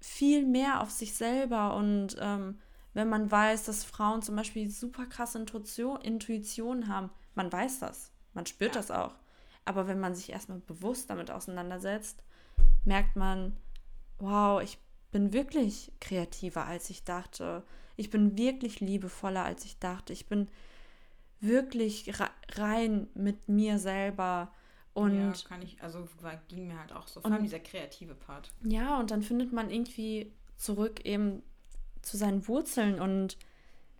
[0.00, 2.58] viel mehr auf sich selber und ähm,
[2.94, 8.12] wenn man weiß, dass Frauen zum Beispiel super krasse Intuition, Intuition haben, man weiß das,
[8.34, 8.80] man spürt ja.
[8.80, 9.14] das auch.
[9.64, 12.22] Aber wenn man sich erstmal bewusst damit auseinandersetzt,
[12.84, 13.56] merkt man,
[14.18, 14.78] wow, ich
[15.10, 17.62] bin wirklich kreativer, als ich dachte.
[17.96, 20.12] Ich bin wirklich liebevoller, als ich dachte.
[20.12, 20.48] Ich bin
[21.40, 22.10] wirklich
[22.56, 24.52] rein mit mir selber.
[24.98, 26.08] Und ja, kann ich, also
[26.48, 28.50] ging mir halt auch so, vor allem dieser kreative Part.
[28.64, 31.42] Ja, und dann findet man irgendwie zurück eben
[32.02, 33.38] zu seinen Wurzeln und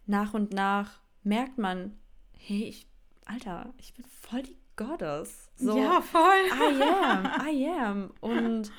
[0.06, 1.96] nach und nach merkt man,
[2.37, 2.88] hey, ich,
[3.26, 5.50] Alter, ich bin voll die Goddess.
[5.56, 6.46] So, ja, voll.
[6.52, 8.14] I am, I am.
[8.20, 8.72] Und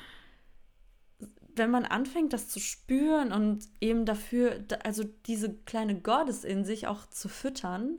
[1.54, 6.86] wenn man anfängt, das zu spüren und eben dafür, also diese kleine Goddess in sich
[6.86, 7.98] auch zu füttern,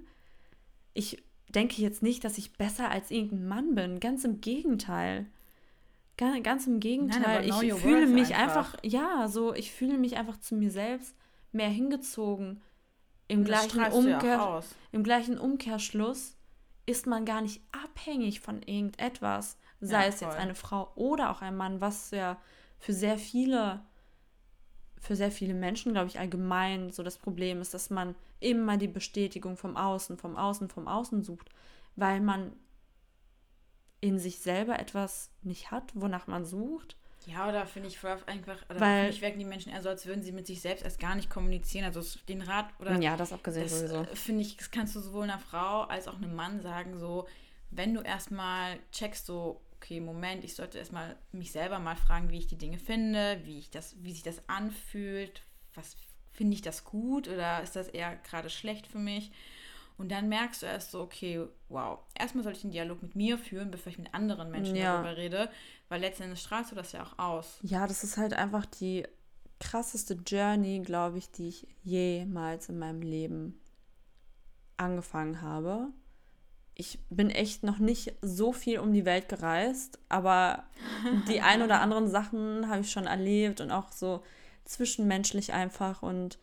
[0.94, 4.00] ich denke jetzt nicht, dass ich besser als irgendein Mann bin.
[4.00, 5.26] Ganz im Gegenteil.
[6.18, 7.48] Ganz, ganz im Gegenteil.
[7.48, 8.74] Nein, ich fühle mich einfach.
[8.74, 11.16] einfach, ja, so, ich fühle mich einfach zu mir selbst
[11.52, 12.62] mehr hingezogen.
[13.28, 14.62] Im gleichen, Umkehr,
[14.92, 16.36] Im gleichen Umkehrschluss
[16.86, 21.42] ist man gar nicht abhängig von irgendetwas, sei ja, es jetzt eine Frau oder auch
[21.42, 22.38] ein Mann, was ja
[22.78, 23.82] für sehr viele
[25.02, 28.88] für sehr viele Menschen, glaube ich, allgemein so das Problem ist, dass man immer die
[28.88, 31.50] Bestätigung vom Außen, vom Außen, vom Außen sucht,
[31.96, 32.54] weil man
[34.00, 36.96] in sich selber etwas nicht hat, wonach man sucht.
[37.26, 40.24] Ja, oder finde ich einfach, oder weil, mich wirken die Menschen eher so, als würden
[40.24, 41.86] sie mit sich selbst erst gar nicht kommunizieren.
[41.86, 43.00] Also den Rat oder.
[43.00, 44.02] Ja, das abgesehen das, sowieso.
[44.02, 47.28] Äh, finde ich, das kannst du sowohl einer Frau als auch einem Mann sagen, so,
[47.70, 52.38] wenn du erstmal checkst, so, okay, Moment, ich sollte erstmal mich selber mal fragen, wie
[52.38, 55.42] ich die Dinge finde, wie ich das, wie sich das anfühlt,
[55.74, 55.96] was
[56.32, 59.32] finde ich das gut oder ist das eher gerade schlecht für mich?
[59.98, 63.38] Und dann merkst du erst so, okay, wow, erstmal soll ich einen Dialog mit mir
[63.40, 64.94] führen, bevor ich mit anderen Menschen ja.
[64.94, 65.50] darüber rede,
[65.90, 67.60] weil letztendlich strahlst du das ja auch aus.
[67.64, 69.06] Ja, das ist halt einfach die
[69.60, 73.60] krasseste Journey, glaube ich, die ich jemals in meinem Leben
[74.78, 75.90] angefangen habe
[76.82, 80.64] ich bin echt noch nicht so viel um die Welt gereist, aber
[81.28, 84.24] die ein oder anderen Sachen habe ich schon erlebt und auch so
[84.66, 86.02] zwischenmenschlich einfach.
[86.02, 86.40] Und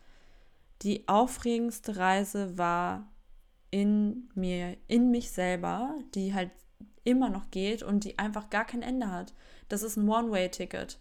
[0.81, 3.05] die aufregendste Reise war
[3.69, 6.51] in mir, in mich selber, die halt
[7.03, 9.33] immer noch geht und die einfach gar kein Ende hat.
[9.67, 10.99] Das ist ein One-Way-Ticket.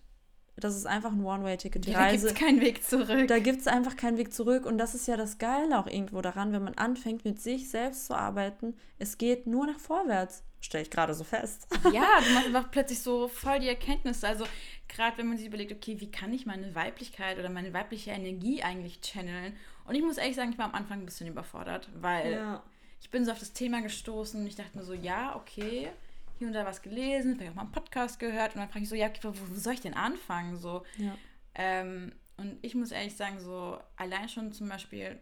[0.61, 1.87] Das ist einfach ein One-Way-Ticket.
[1.87, 3.29] Die da gibt es keinen Weg zurück.
[3.29, 4.67] Da gibt es einfach keinen Weg zurück.
[4.67, 8.07] Und das ist ja das Geile auch irgendwo daran, wenn man anfängt, mit sich selbst
[8.07, 8.75] zu arbeiten.
[8.99, 10.43] Es geht nur nach vorwärts.
[10.61, 11.69] Stelle ich gerade so fest.
[11.93, 14.27] Ja, du machst einfach plötzlich so voll die Erkenntnisse.
[14.27, 14.45] Also,
[14.89, 18.63] gerade wenn man sich überlegt, okay, wie kann ich meine Weiblichkeit oder meine weibliche Energie
[18.63, 19.55] eigentlich channeln?
[19.87, 22.63] Und ich muss ehrlich sagen, ich war am Anfang ein bisschen überfordert, weil ja.
[23.01, 25.91] ich bin so auf das Thema gestoßen und ich dachte mir so, ja, okay
[26.39, 28.89] hier und da was gelesen, vielleicht auch mal einen Podcast gehört und dann frage ich
[28.89, 30.57] so, ja, wo, wo soll ich denn anfangen?
[30.57, 30.85] So.
[30.97, 31.17] Ja.
[31.55, 35.21] Ähm, und ich muss ehrlich sagen, so allein schon zum Beispiel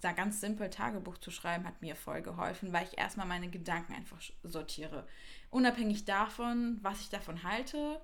[0.00, 3.94] da ganz simpel Tagebuch zu schreiben, hat mir voll geholfen, weil ich erstmal meine Gedanken
[3.94, 5.06] einfach sortiere.
[5.50, 8.00] Unabhängig davon, was ich davon halte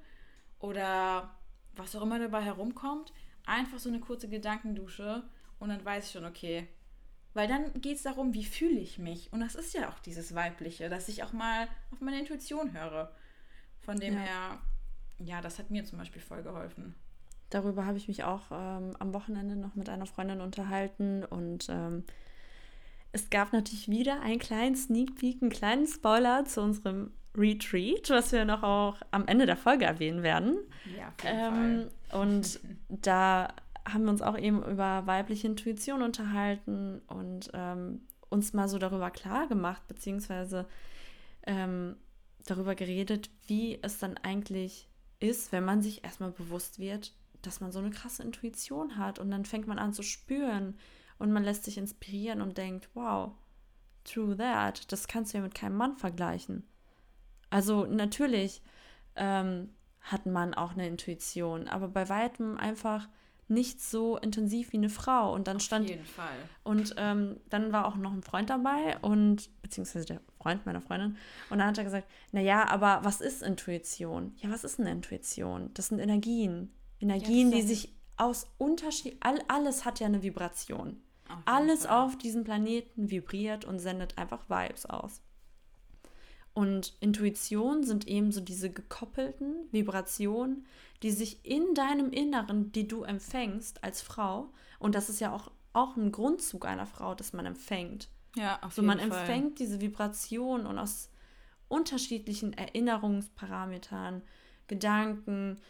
[0.59, 1.35] oder
[1.75, 3.13] was auch immer dabei herumkommt,
[3.45, 5.25] einfach so eine kurze Gedankendusche
[5.59, 6.69] und dann weiß ich schon, okay,
[7.37, 9.31] weil dann geht es darum, wie fühle ich mich.
[9.33, 13.13] Und das ist ja auch dieses Weibliche, dass ich auch mal auf meine Intuition höre.
[13.81, 14.21] Von dem ja.
[14.21, 14.59] her,
[15.19, 16.95] ja, das hat mir zum Beispiel voll geholfen.
[17.51, 22.05] Darüber habe ich mich auch ähm, am Wochenende noch mit einer Freundin unterhalten und ähm,
[23.13, 28.33] es gab natürlich wieder einen kleinen Sneak Peek, einen kleinen Spoiler zu unserem Retreat, was
[28.33, 30.59] wir noch auch am Ende der Folge erwähnen werden.
[30.99, 32.23] Ja, auf jeden ähm, Fall.
[32.23, 33.49] Und da
[33.87, 39.11] haben wir uns auch eben über weibliche Intuition unterhalten und ähm, uns mal so darüber
[39.11, 40.67] klar gemacht, beziehungsweise
[41.47, 41.97] ähm,
[42.45, 44.89] darüber geredet, wie es dann eigentlich
[45.21, 49.31] ist, wenn man sich erstmal bewusst wird, dass man so eine krasse Intuition hat und
[49.31, 50.77] dann fängt man an zu spüren
[51.19, 53.33] und man lässt sich inspirieren und denkt, wow,
[54.05, 56.65] true that, das kannst du ja mit keinem Mann vergleichen.
[57.51, 58.63] Also natürlich
[59.15, 59.71] ähm,
[60.01, 63.09] hat man auch eine Intuition, aber bei weitem einfach
[63.49, 65.33] nicht so intensiv wie eine Frau.
[65.33, 65.85] Und dann Auf stand.
[65.85, 66.37] Auf jeden Fall.
[66.65, 71.17] Und ähm, dann war auch noch ein Freund dabei und beziehungsweise der Freund meiner Freundin.
[71.51, 74.35] Und dann hat er gesagt, naja, aber was ist Intuition?
[74.39, 75.71] Ja, was ist eine Intuition?
[75.75, 76.73] Das sind Energien.
[77.01, 79.17] Energien, ja, die sich aus Unterschied.
[79.21, 81.01] All, alles hat ja eine Vibration.
[81.29, 82.05] Auf alles Fall.
[82.05, 85.21] auf diesem Planeten vibriert und sendet einfach Vibes aus.
[86.57, 90.65] Und Intuition sind eben so diese gekoppelten Vibrationen,
[91.03, 95.51] die sich in deinem Inneren, die du empfängst als Frau, und das ist ja auch,
[95.75, 98.09] auch ein Grundzug einer Frau, dass man empfängt.
[98.37, 99.21] Ja, auf so jeden man Fall.
[99.21, 101.11] empfängt diese Vibration und aus
[101.69, 104.23] unterschiedlichen Erinnerungsparametern,
[104.67, 105.61] Gedanken,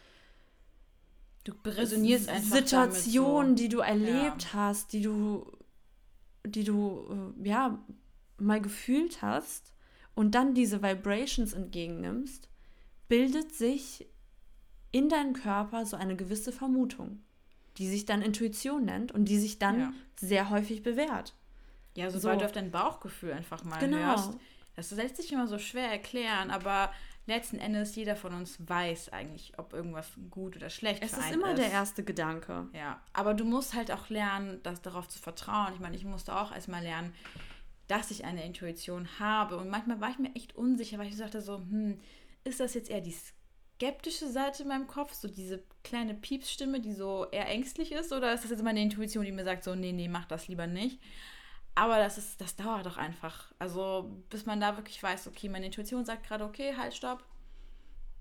[1.43, 3.63] du resonierst einfach Situationen, so.
[3.63, 4.53] die du erlebt ja.
[4.53, 5.51] hast, die du,
[6.45, 7.77] die du äh, ja
[8.37, 9.73] mal gefühlt hast
[10.17, 12.49] und dann diese Vibrations entgegennimmst,
[13.07, 14.07] bildet sich
[14.91, 17.21] in deinem Körper so eine gewisse Vermutung,
[17.77, 19.93] die sich dann Intuition nennt und die sich dann ja.
[20.19, 21.35] sehr häufig bewährt.
[21.93, 22.39] Ja, sobald so.
[22.39, 23.97] du auf dein Bauchgefühl einfach mal genau.
[23.97, 24.33] hörst.
[24.75, 26.91] Das lässt sich immer so schwer erklären, aber
[27.27, 31.13] letzten Endes jeder von uns weiß eigentlich, ob irgendwas gut oder schlecht ist.
[31.13, 31.59] Es ist immer ist.
[31.59, 32.67] der erste Gedanke.
[32.73, 35.73] Ja, aber du musst halt auch lernen, das darauf zu vertrauen.
[35.75, 37.13] Ich meine, ich musste auch erstmal lernen,
[37.87, 39.57] dass ich eine Intuition habe.
[39.57, 41.99] Und manchmal war ich mir echt unsicher, weil ich dachte so, hm,
[42.43, 43.15] ist das jetzt eher die
[43.77, 48.33] skeptische Seite in meinem Kopf, so diese kleine Piepsstimme, die so eher ängstlich ist, oder
[48.33, 50.99] ist das jetzt meine Intuition, die mir sagt so, nee, nee, mach das lieber nicht?
[51.75, 53.53] Aber das ist, das dauert doch einfach.
[53.59, 57.23] Also, bis man da wirklich weiß, okay, meine Intuition sagt gerade, okay, halt, stopp.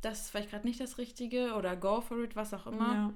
[0.03, 2.93] Das ist vielleicht gerade nicht das Richtige oder go for it, was auch immer.
[2.93, 3.15] Ja.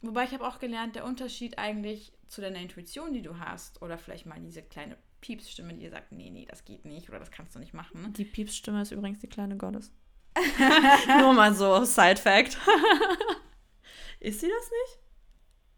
[0.00, 3.98] Wobei ich habe auch gelernt, der Unterschied eigentlich zu deiner Intuition, die du hast, oder
[3.98, 7.30] vielleicht mal diese kleine Piepsstimme, die dir sagt, nee, nee, das geht nicht oder das
[7.30, 8.12] kannst du nicht machen.
[8.12, 9.90] Die Piepsstimme ist übrigens die kleine Gottes.
[11.20, 12.58] Nur mal so, Side Fact.
[14.20, 14.98] ist sie das nicht?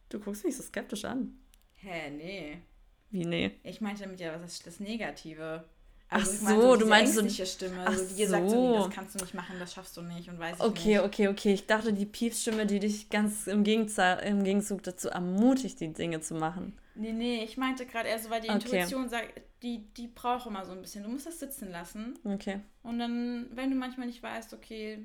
[0.09, 1.39] Du guckst mich so skeptisch an.
[1.75, 2.63] Hä, nee.
[3.11, 3.61] Wie, nee?
[3.63, 5.69] Ich meinte damit ja, was ist das Negative?
[6.15, 8.79] Also ach so, so du meinst so Stimme, ach so, die dir sagt so, nee,
[8.79, 11.01] das kannst du nicht machen, das schaffst du nicht und weiß ich okay, nicht.
[11.01, 15.81] Okay, okay, Ich dachte, die Piepsstimme, die dich ganz im Gegenzug, im Gegenzug dazu ermutigt,
[15.81, 16.79] die Dinge zu machen.
[16.95, 18.81] Nee, nee, ich meinte gerade eher so, weil die okay.
[18.81, 21.03] Intuition sagt, die, die braucht immer so ein bisschen.
[21.03, 22.17] Du musst das sitzen lassen.
[22.23, 22.61] Okay.
[22.85, 25.01] Und dann, wenn du manchmal nicht weißt, okay,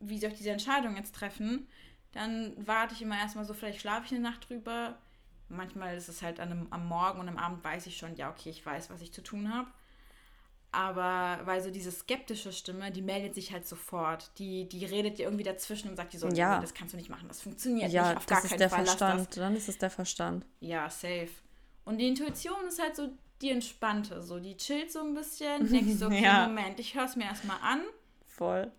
[0.00, 1.66] wie soll ich diese Entscheidung jetzt treffen,
[2.12, 4.98] dann warte ich immer erstmal so, vielleicht schlafe ich eine Nacht drüber,
[5.52, 8.48] Manchmal ist es halt einem, am Morgen und am Abend weiß ich schon, ja, okay,
[8.48, 9.68] ich weiß, was ich zu tun habe.
[10.74, 14.30] Aber weil so diese skeptische Stimme, die meldet sich halt sofort.
[14.38, 16.60] Die, die redet dir irgendwie dazwischen und sagt dir so, ja.
[16.60, 18.86] das kannst du nicht machen, das funktioniert ja, nicht, auf gar keinen der Fall.
[18.86, 19.36] Verstand.
[19.36, 20.46] Dann ist es der Verstand.
[20.60, 21.28] Ja, safe.
[21.84, 23.10] Und die Intuition ist halt so
[23.42, 25.68] die entspannte, so die chillt so ein bisschen.
[25.70, 26.48] Denkst so, okay, ja.
[26.48, 27.82] Moment, ich höre es mir erstmal an.
[28.26, 28.72] Voll.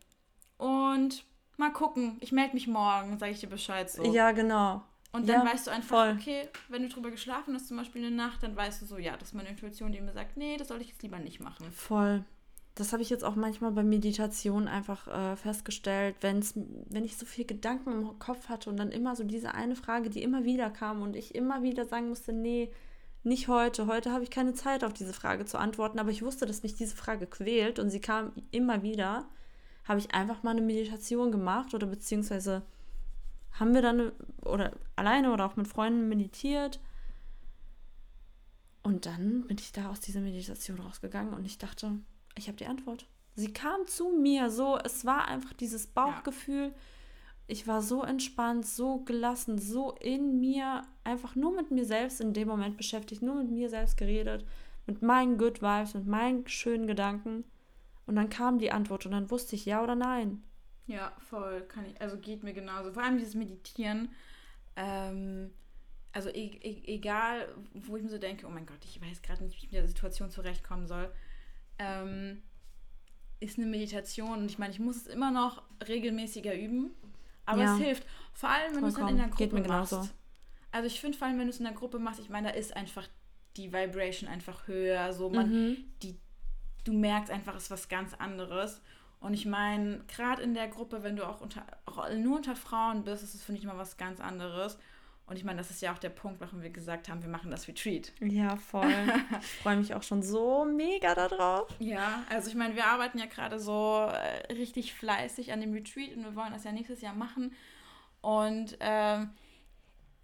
[0.57, 1.25] Und
[1.57, 4.03] mal gucken, ich melde mich morgen, sage ich dir Bescheid so.
[4.11, 4.81] Ja, genau.
[5.13, 6.17] Und dann ja, weißt du einfach, voll.
[6.19, 9.15] okay, wenn du drüber geschlafen hast, zum Beispiel eine Nacht, dann weißt du so, ja,
[9.15, 11.71] das ist meine Intuition, die mir sagt, nee, das soll ich jetzt lieber nicht machen.
[11.71, 12.25] Voll.
[12.73, 17.27] Das habe ich jetzt auch manchmal bei Meditation einfach äh, festgestellt, wenn's, wenn ich so
[17.27, 20.71] viel Gedanken im Kopf hatte und dann immer so diese eine Frage, die immer wieder
[20.71, 22.71] kam und ich immer wieder sagen musste, nee,
[23.21, 26.47] nicht heute, heute habe ich keine Zeit auf diese Frage zu antworten, aber ich wusste,
[26.47, 29.27] dass mich diese Frage quält und sie kam immer wieder,
[29.87, 32.63] habe ich einfach mal eine Meditation gemacht oder beziehungsweise
[33.53, 34.11] haben wir dann
[34.41, 36.79] oder alleine oder auch mit Freunden meditiert.
[38.81, 41.99] Und dann bin ich da aus dieser Meditation rausgegangen und ich dachte,
[42.35, 43.07] ich habe die Antwort.
[43.35, 46.67] Sie kam zu mir so, es war einfach dieses Bauchgefühl.
[46.67, 46.73] Ja.
[47.47, 52.33] Ich war so entspannt, so gelassen, so in mir, einfach nur mit mir selbst in
[52.33, 54.45] dem Moment beschäftigt, nur mit mir selbst geredet,
[54.85, 57.43] mit meinen Good Vibes, mit meinen schönen Gedanken.
[58.05, 60.43] Und dann kam die Antwort und dann wusste ich ja oder nein.
[60.87, 61.61] Ja, voll.
[61.67, 62.91] Kann ich, also geht mir genauso.
[62.91, 64.09] Vor allem dieses Meditieren.
[64.75, 65.51] Ähm,
[66.11, 69.43] also e e egal, wo ich mir so denke, oh mein Gott, ich weiß gerade
[69.43, 71.11] nicht, wie ich mit der Situation zurechtkommen soll,
[71.79, 72.43] ähm,
[73.39, 74.39] ist eine Meditation.
[74.39, 76.91] Und ich meine, ich muss es immer noch regelmäßiger üben,
[77.45, 77.73] aber ja.
[77.73, 78.07] es hilft.
[78.33, 80.13] Vor allem, wenn du es dann in der Gruppe machst.
[80.71, 82.53] Also ich finde vor allem, wenn du es in der Gruppe machst, ich meine, da
[82.55, 83.07] ist einfach
[83.57, 85.77] die Vibration einfach höher, so man, mhm.
[86.01, 86.19] die,
[86.83, 88.81] du merkst einfach, es ist was ganz anderes.
[89.23, 93.05] Und ich meine, gerade in der Gruppe, wenn du auch, unter, auch nur unter Frauen
[93.05, 94.77] bist, ist es, finde ich, immer was ganz anderes.
[95.27, 97.49] Und ich meine, das ist ja auch der Punkt, warum wir gesagt haben, wir machen
[97.49, 98.11] das Retreat.
[98.19, 98.91] Ja, voll.
[99.39, 101.69] ich freue mich auch schon so mega darauf.
[101.79, 106.17] Ja, also ich meine, wir arbeiten ja gerade so äh, richtig fleißig an dem Retreat
[106.17, 107.53] und wir wollen das ja nächstes Jahr machen.
[108.19, 109.29] Und ähm,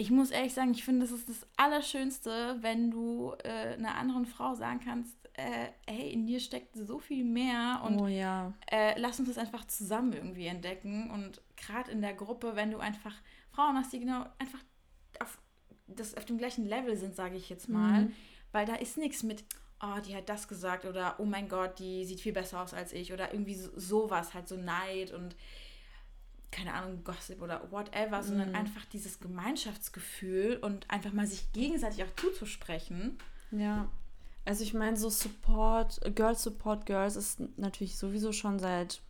[0.02, 4.26] ich muss ehrlich sagen, ich finde, das ist das Allerschönste, wenn du äh, einer anderen
[4.26, 8.54] Frau sagen kannst, äh, hey, in dir steckt so viel mehr und oh, ja.
[8.72, 11.12] äh, lass uns das einfach zusammen irgendwie entdecken.
[11.12, 13.14] Und gerade in der Gruppe, wenn du einfach
[13.52, 14.60] Frauen hast, die genau einfach
[15.20, 15.38] auf,
[15.86, 18.14] das, auf dem gleichen Level sind, sage ich jetzt mal, mhm.
[18.54, 19.44] weil da ist nichts mit,
[19.84, 22.94] oh, die hat das gesagt oder oh mein Gott, die sieht viel besser aus als
[22.94, 25.36] ich oder irgendwie so, sowas, halt so Neid und
[26.52, 28.56] keine Ahnung, Gossip oder whatever, sondern mhm.
[28.56, 33.18] einfach dieses Gemeinschaftsgefühl und einfach mal sich gegenseitig auch zuzusprechen.
[33.52, 33.88] Ja.
[34.46, 39.02] Also ich meine, so Support, Girls Support Girls ist natürlich sowieso schon seit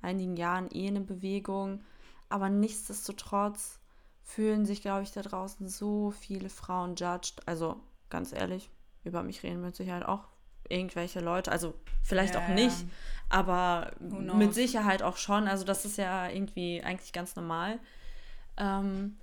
[0.00, 1.82] einigen Jahren eh eine Bewegung,
[2.28, 3.80] aber nichtsdestotrotz
[4.22, 7.46] fühlen sich, glaube ich, da draußen so viele Frauen judged.
[7.46, 8.70] Also ganz ehrlich,
[9.04, 10.28] über mich reden mit Sicherheit auch
[10.68, 12.44] irgendwelche Leute, also vielleicht yeah.
[12.44, 12.76] auch nicht,
[13.28, 15.48] aber mit Sicherheit auch schon.
[15.48, 17.80] Also das ist ja irgendwie eigentlich ganz normal.
[18.56, 19.16] Ähm,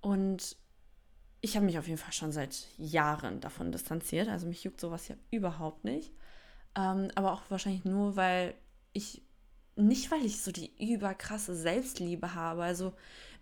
[0.00, 0.56] und
[1.40, 4.28] ich habe mich auf jeden Fall schon seit Jahren davon distanziert.
[4.28, 6.12] Also mich juckt sowas ja überhaupt nicht.
[6.74, 8.54] Ähm, aber auch wahrscheinlich nur, weil
[8.92, 9.22] ich
[9.76, 12.64] nicht, weil ich so die überkrasse Selbstliebe habe.
[12.64, 12.92] Also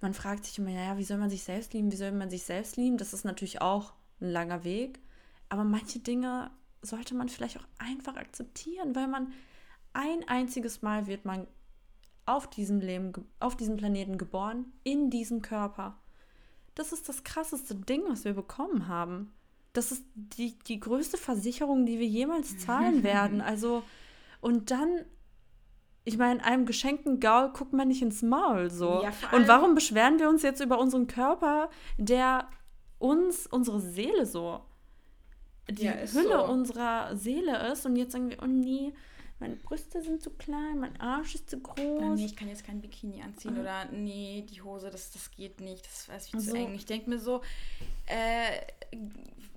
[0.03, 1.91] man fragt sich immer, naja, wie soll man sich selbst lieben?
[1.91, 2.99] Wie soll man sich selbst lieben?
[2.99, 5.01] Das ist natürlich auch ein langer Weg.
[5.49, 6.51] Aber manche Dinge
[6.83, 9.33] sollte man vielleicht auch einfach akzeptieren, weil man
[9.97, 11.47] ein einziges Mal wird man
[12.27, 15.97] auf diesem Leben, auf diesem Planeten geboren, in diesem Körper.
[16.75, 19.33] Das ist das krasseste Ding, was wir bekommen haben.
[19.73, 23.41] Das ist die, die größte Versicherung, die wir jemals zahlen werden.
[23.41, 23.83] Also,
[24.41, 25.07] und dann,
[26.05, 29.03] ich meine, einem geschenkten Gaul guckt man nicht ins Maul so.
[29.03, 32.49] Ja, und warum beschweren wir uns jetzt über unseren Körper, der
[32.99, 34.61] uns, unsere Seele so,
[35.71, 36.45] die ja, Hülle so.
[36.45, 38.93] unserer Seele ist und jetzt sagen wir, oh nee,
[39.39, 42.03] meine Brüste sind zu klein, mein Arsch ist zu groß.
[42.03, 43.61] Ah, nee, ich kann jetzt kein Bikini anziehen ah.
[43.61, 46.53] oder nee, die Hose, das, das geht nicht, das ist viel so.
[46.53, 46.75] zu eng.
[46.75, 47.43] Ich denke mir so,
[48.07, 48.97] äh,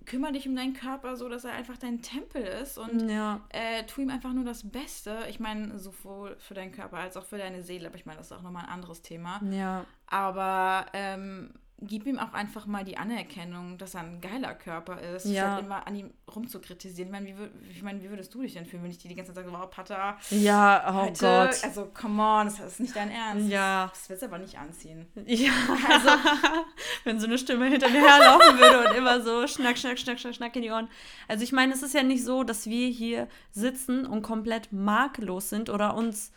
[0.06, 3.42] kümmere dich um deinen Körper so, dass er einfach dein Tempel ist und ja.
[3.50, 5.26] äh, tu ihm einfach nur das Beste.
[5.30, 8.28] Ich meine, sowohl für deinen Körper als auch für deine Seele, aber ich meine, das
[8.28, 9.40] ist auch nochmal ein anderes Thema.
[9.52, 9.86] Ja.
[10.08, 15.26] Aber ähm, gib ihm auch einfach mal die Anerkennung, dass er ein geiler Körper ist,
[15.26, 15.56] ja.
[15.56, 17.08] statt immer an ihm rumzukritisieren.
[17.08, 19.16] Ich meine, wie, ich meine, wie würdest du dich denn fühlen, wenn ich dir die
[19.16, 21.64] ganze Zeit sage, wow, Pater, ja, oh heute, Gott.
[21.64, 23.50] Also, come on, das ist nicht dein Ernst.
[23.50, 23.88] Ja.
[23.88, 25.08] Das willst du aber nicht anziehen.
[25.26, 25.52] Ja,
[25.90, 26.10] also,
[27.04, 30.36] wenn so eine Stimme hinter mir herlaufen würde und immer so schnack, schnack, schnack, schnack,
[30.36, 30.90] schnack in die Ohren.
[31.28, 35.50] Also, ich meine, es ist ja nicht so, dass wir hier sitzen und komplett makellos
[35.50, 36.32] sind oder uns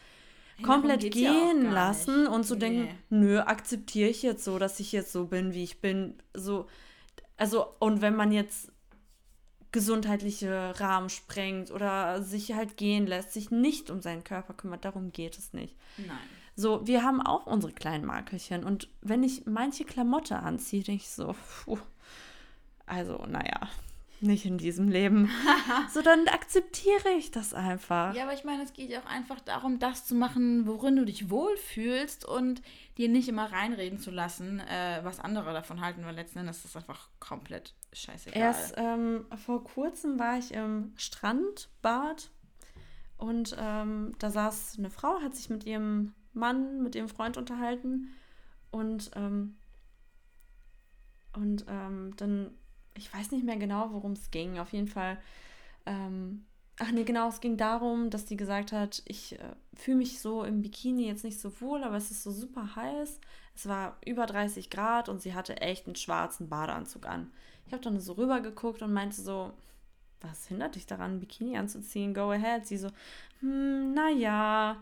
[0.63, 2.61] komplett gehen ja lassen und so nee.
[2.61, 6.15] denken, nö, akzeptiere ich jetzt so, dass ich jetzt so bin, wie ich bin.
[6.35, 6.67] So,
[7.37, 8.71] also, und wenn man jetzt
[9.73, 15.13] gesundheitliche Rahmen sprengt oder sich halt gehen lässt, sich nicht um seinen Körper kümmert, darum
[15.13, 15.77] geht es nicht.
[15.97, 16.19] Nein.
[16.55, 21.11] So, wir haben auch unsere kleinen Makelchen und wenn ich manche Klamotte anziehe, denke ich
[21.11, 21.35] so,
[21.65, 21.79] puh,
[22.85, 23.69] also, naja,
[24.23, 25.31] nicht in diesem Leben.
[25.93, 28.15] so, dann akzeptiere ich das einfach.
[28.15, 31.05] Ja, aber ich meine, es geht ja auch einfach darum, das zu machen, worin du
[31.05, 32.63] dich wohlfühlst und
[32.99, 36.67] dir nicht immer reinreden zu lassen, äh, was andere davon halten, weil letzten Endes ist
[36.67, 38.41] das einfach komplett scheißegal.
[38.41, 42.31] Erst ähm, vor kurzem war ich im Strandbad
[43.17, 48.15] und ähm, da saß eine Frau, hat sich mit ihrem Mann, mit ihrem Freund unterhalten
[48.71, 49.57] und ähm,
[51.35, 52.51] und ähm, dann
[52.95, 54.59] ich weiß nicht mehr genau, worum es ging.
[54.59, 55.19] Auf jeden Fall.
[55.87, 56.45] Ähm,
[56.79, 60.45] ach nee, genau, es ging darum, dass die gesagt hat, ich äh, fühle mich so
[60.45, 63.21] im Bikini jetzt nicht so wohl, aber es ist so super heiß.
[63.55, 67.31] Es war über 30 Grad und sie hatte echt einen schwarzen Badeanzug an.
[67.67, 69.53] Ich habe dann so rüber geguckt und meinte so,
[70.21, 72.15] was hindert dich daran, ein Bikini anzuziehen?
[72.15, 72.67] Go ahead.
[72.67, 72.89] Sie so,
[73.41, 74.77] hm, naja,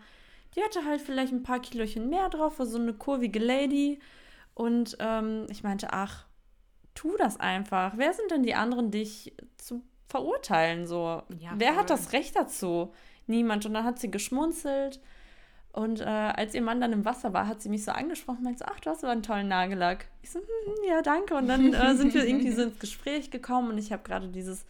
[0.54, 4.00] die hatte halt vielleicht ein paar Kilochen mehr drauf, war so eine kurvige Lady.
[4.54, 6.26] Und ähm, ich meinte, ach,
[7.00, 7.94] tu das einfach.
[7.96, 10.86] Wer sind denn die anderen, dich zu verurteilen?
[10.86, 12.92] So, ja, wer hat das Recht dazu?
[13.26, 13.64] Niemand.
[13.64, 15.00] Und dann hat sie geschmunzelt.
[15.72, 18.44] Und äh, als ihr Mann dann im Wasser war, hat sie mich so angesprochen und
[18.44, 20.08] meinte so, ach, du hast aber einen tollen Nagellack.
[20.20, 21.36] Ich so, hm ja, danke.
[21.36, 24.66] Und dann äh, sind wir irgendwie so ins Gespräch gekommen und ich habe gerade dieses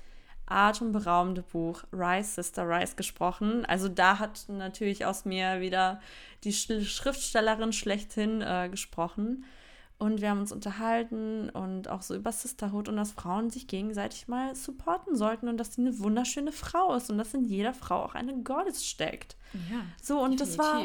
[0.46, 3.64] atemberaubende Buch Rice, Sister Rice gesprochen.
[3.64, 6.00] Also da hat natürlich aus mir wieder
[6.44, 9.44] die Schriftstellerin schlechthin äh, gesprochen.
[10.00, 14.28] Und wir haben uns unterhalten und auch so über Sisterhood und dass Frauen sich gegenseitig
[14.28, 18.02] mal supporten sollten und dass sie eine wunderschöne Frau ist und dass in jeder Frau
[18.02, 19.36] auch eine Goddess steckt.
[19.70, 19.82] Ja.
[20.02, 20.56] So, und definitiv.
[20.56, 20.84] das war,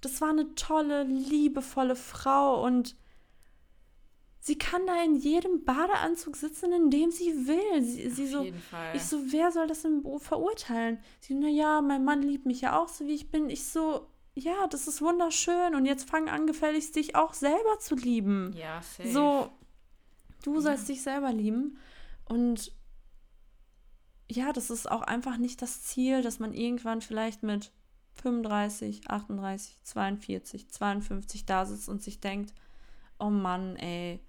[0.00, 2.96] das war eine tolle, liebevolle Frau und
[4.40, 7.80] sie kann da in jedem Badeanzug sitzen, in dem sie will.
[7.82, 8.96] Sie, sie so, Fall.
[8.96, 10.98] Ich so, wer soll das denn verurteilen?
[11.20, 13.50] Sie, naja, mein Mann liebt mich ja auch so, wie ich bin.
[13.50, 17.94] Ich so, ja, das ist wunderschön und jetzt fang an, gefälligst dich auch selber zu
[17.94, 18.52] lieben.
[18.56, 19.10] Ja, safe.
[19.10, 19.50] So,
[20.42, 21.78] du sollst dich selber lieben
[22.24, 22.72] und
[24.30, 27.72] ja, das ist auch einfach nicht das Ziel, dass man irgendwann vielleicht mit
[28.22, 32.52] 35, 38, 42, 52 da sitzt und sich denkt,
[33.18, 34.20] oh Mann, ey,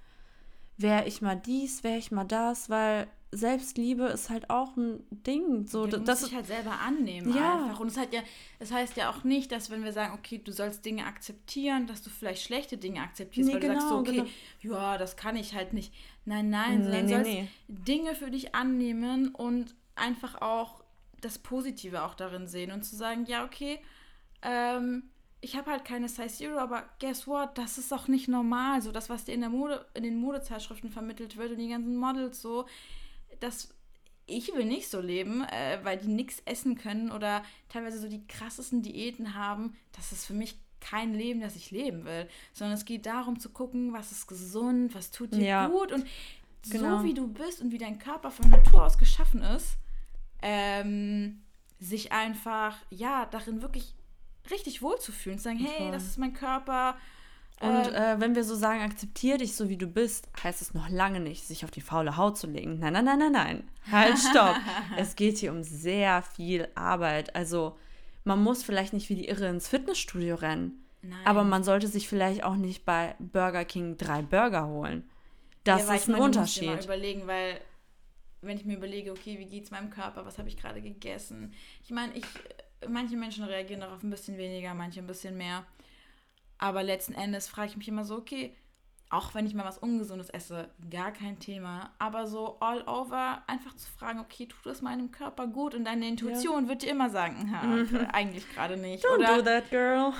[0.77, 5.67] wäre ich mal dies, wäre ich mal das, weil Selbstliebe ist halt auch ein Ding.
[5.67, 7.63] So, ja, du das musst dich halt selber annehmen ja.
[7.63, 7.79] einfach.
[7.79, 8.21] Und es hat ja,
[8.57, 12.01] es heißt ja auch nicht, dass wenn wir sagen, okay, du sollst Dinge akzeptieren, dass
[12.01, 14.75] du vielleicht schlechte Dinge akzeptierst, nee, weil genau, du sagst so, okay, genau.
[14.75, 15.93] ja, das kann ich halt nicht.
[16.25, 17.47] Nein, nein, sondern nee, sollst nee.
[17.67, 20.83] Dinge für dich annehmen und einfach auch
[21.21, 23.79] das Positive auch darin sehen und zu sagen, ja, okay,
[24.41, 25.03] ähm,
[25.41, 27.57] ich habe halt keine Size Zero, aber guess what?
[27.57, 28.81] Das ist auch nicht normal.
[28.81, 31.95] So das, was dir in der Mode, in den Modezeitschriften vermittelt wird und die ganzen
[31.95, 32.65] Models so,
[33.39, 33.73] das
[34.29, 38.25] ich will nicht so leben, äh, weil die nichts essen können oder teilweise so die
[38.27, 39.75] krassesten Diäten haben.
[39.91, 43.49] Das ist für mich kein Leben, das ich leben will, sondern es geht darum zu
[43.49, 45.67] gucken, was ist gesund, was tut dir ja.
[45.67, 46.05] gut und
[46.69, 46.99] genau.
[46.99, 49.77] so wie du bist und wie dein Körper von Natur aus geschaffen ist,
[50.41, 51.41] ähm,
[51.79, 53.93] sich einfach ja darin wirklich
[54.49, 56.97] richtig wohl zu sagen, hey, das ist mein Körper.
[57.61, 60.73] Und äh, äh, wenn wir so sagen, akzeptiere dich so wie du bist, heißt es
[60.73, 62.79] noch lange nicht, sich auf die faule Haut zu legen.
[62.79, 63.63] Nein, nein, nein, nein, nein.
[63.91, 64.55] Halt, stopp.
[64.97, 67.35] es geht hier um sehr viel Arbeit.
[67.35, 67.77] Also
[68.23, 70.85] man muss vielleicht nicht wie die Irre ins Fitnessstudio rennen.
[71.01, 71.19] Nein.
[71.25, 75.09] Aber man sollte sich vielleicht auch nicht bei Burger King drei Burger holen.
[75.63, 76.63] Das ja, ist ein meine, Unterschied.
[76.63, 77.59] Ich muss mal überlegen, weil
[78.41, 81.53] wenn ich mir überlege, okay, wie geht es meinem Körper, was habe ich gerade gegessen?
[81.83, 82.23] Ich meine, ich,
[82.87, 85.65] manche Menschen reagieren darauf ein bisschen weniger, manche ein bisschen mehr.
[86.59, 88.55] Aber letzten Endes frage ich mich immer so, okay,
[89.09, 91.91] auch wenn ich mal was Ungesundes esse, gar kein Thema.
[91.97, 95.73] Aber so all over einfach zu fragen, okay, tut das meinem Körper gut?
[95.73, 96.69] Und deine Intuition ja.
[96.69, 98.07] wird dir immer sagen, ha, mhm.
[98.13, 99.03] eigentlich gerade nicht.
[99.03, 100.13] Don't Oder, do that, girl.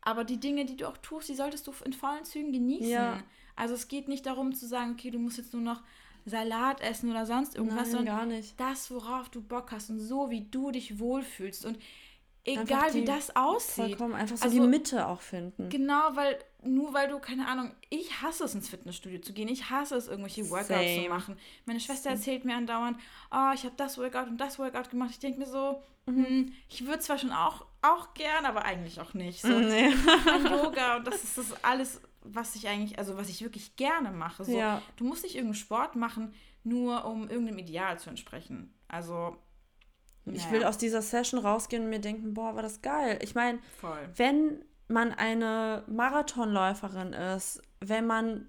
[0.00, 2.88] Aber die Dinge, die du auch tust, die solltest du in vollen Zügen genießen.
[2.88, 3.18] Ja.
[3.56, 5.82] Also es geht nicht darum zu sagen, okay, du musst jetzt nur noch
[6.24, 8.58] Salat essen oder sonst irgendwas, Nein, sondern gar nicht.
[8.58, 11.66] das, worauf du Bock hast und so, wie du dich wohlfühlst.
[11.66, 11.78] Und
[12.44, 13.86] egal wie das aussieht.
[13.86, 15.68] Vollkommen einfach so also, die Mitte auch finden.
[15.68, 19.70] Genau, weil nur weil du, keine Ahnung, ich hasse es ins Fitnessstudio zu gehen, ich
[19.70, 21.04] hasse es, irgendwelche Workouts Same.
[21.04, 21.38] zu machen.
[21.64, 22.98] Meine Schwester erzählt mir andauernd,
[23.30, 25.10] oh, ich habe das Workout und das Workout gemacht.
[25.12, 26.26] Ich denke mir so, mhm.
[26.26, 29.42] hm, ich würde zwar schon auch, auch gern, aber eigentlich auch nicht.
[29.42, 29.90] So, nee.
[30.50, 34.44] Yoga und das ist das alles, was ich eigentlich, also was ich wirklich gerne mache.
[34.44, 34.82] So, ja.
[34.96, 38.74] Du musst nicht irgendeinen Sport machen, nur um irgendeinem Ideal zu entsprechen.
[38.88, 39.38] Also
[40.34, 43.18] ich will aus dieser Session rausgehen und mir denken, boah, war das geil.
[43.22, 43.58] Ich meine,
[44.16, 48.48] wenn man eine Marathonläuferin ist, wenn man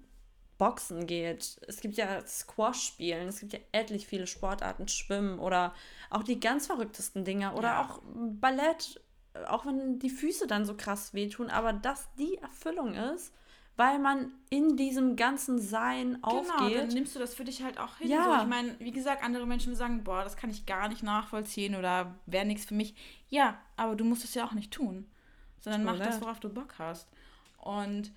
[0.58, 5.74] Boxen geht, es gibt ja Squash-Spielen, es gibt ja etlich viele Sportarten, Schwimmen oder
[6.10, 7.82] auch die ganz verrücktesten Dinge oder ja.
[7.82, 9.00] auch Ballett,
[9.46, 13.32] auch wenn die Füße dann so krass wehtun, aber dass die Erfüllung ist,
[13.76, 16.68] weil man in diesem ganzen Sein genau, aufgeht.
[16.68, 18.08] Genau, dann nimmst du das für dich halt auch hin.
[18.08, 18.24] Ja.
[18.24, 21.74] So, ich meine, wie gesagt, andere Menschen sagen, boah, das kann ich gar nicht nachvollziehen
[21.74, 22.94] oder wäre nichts für mich.
[23.28, 25.06] Ja, aber du musst es ja auch nicht tun,
[25.60, 27.08] sondern mach das, worauf du Bock hast.
[27.56, 28.12] Und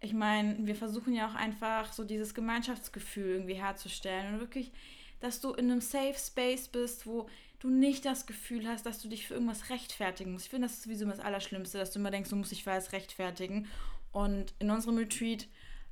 [0.00, 4.70] ich meine, wir versuchen ja auch einfach so dieses Gemeinschaftsgefühl irgendwie herzustellen und wirklich,
[5.20, 7.28] dass du in einem Safe Space bist, wo
[7.58, 10.44] du nicht das Gefühl hast, dass du dich für irgendwas rechtfertigen musst.
[10.44, 12.72] Ich finde, das ist sowieso das Allerschlimmste, dass du immer denkst, du musst dich für
[12.72, 13.66] alles rechtfertigen.
[14.14, 15.48] Und in unserem Retreat,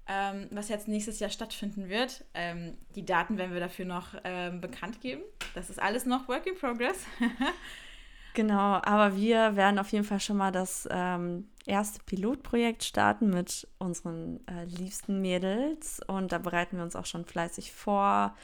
[0.07, 4.61] ähm, was jetzt nächstes Jahr stattfinden wird, ähm, die Daten werden wir dafür noch ähm,
[4.61, 5.23] bekannt geben.
[5.55, 7.05] Das ist alles noch Work in Progress.
[8.35, 13.67] genau, aber wir werden auf jeden Fall schon mal das ähm, erste Pilotprojekt starten mit
[13.79, 16.01] unseren äh, liebsten Mädels.
[16.07, 18.37] Und da bereiten wir uns auch schon fleißig vor.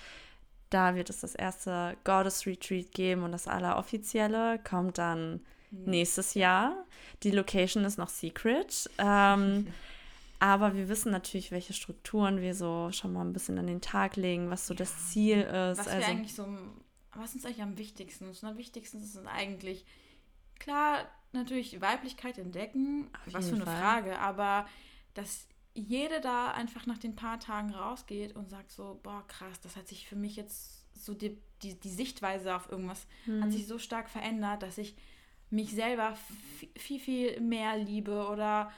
[0.71, 5.41] Da wird es das erste Goddess Retreat geben und das alleroffizielle kommt dann
[5.71, 6.85] nächstes Jahr.
[7.23, 8.89] Die Location ist noch secret.
[8.99, 9.67] Ähm,
[10.39, 14.17] aber wir wissen natürlich, welche Strukturen wir so schon mal ein bisschen an den Tag
[14.17, 14.79] legen, was so ja.
[14.79, 15.79] das Ziel ist.
[15.79, 16.47] Was also, eigentlich so,
[17.15, 18.43] was uns eigentlich am wichtigsten ist.
[18.43, 19.85] Und am wichtigsten ist eigentlich,
[20.59, 23.77] klar, natürlich Weiblichkeit entdecken, was für eine Fall.
[23.77, 24.67] Frage, aber
[25.15, 29.77] dass jede da einfach nach den paar Tagen rausgeht und sagt so, boah, krass, das
[29.77, 33.43] hat sich für mich jetzt so die, die, die Sichtweise auf irgendwas hm.
[33.43, 34.97] hat sich so stark verändert, dass ich
[35.51, 36.15] mich selber
[36.77, 38.71] viel, viel mehr liebe oder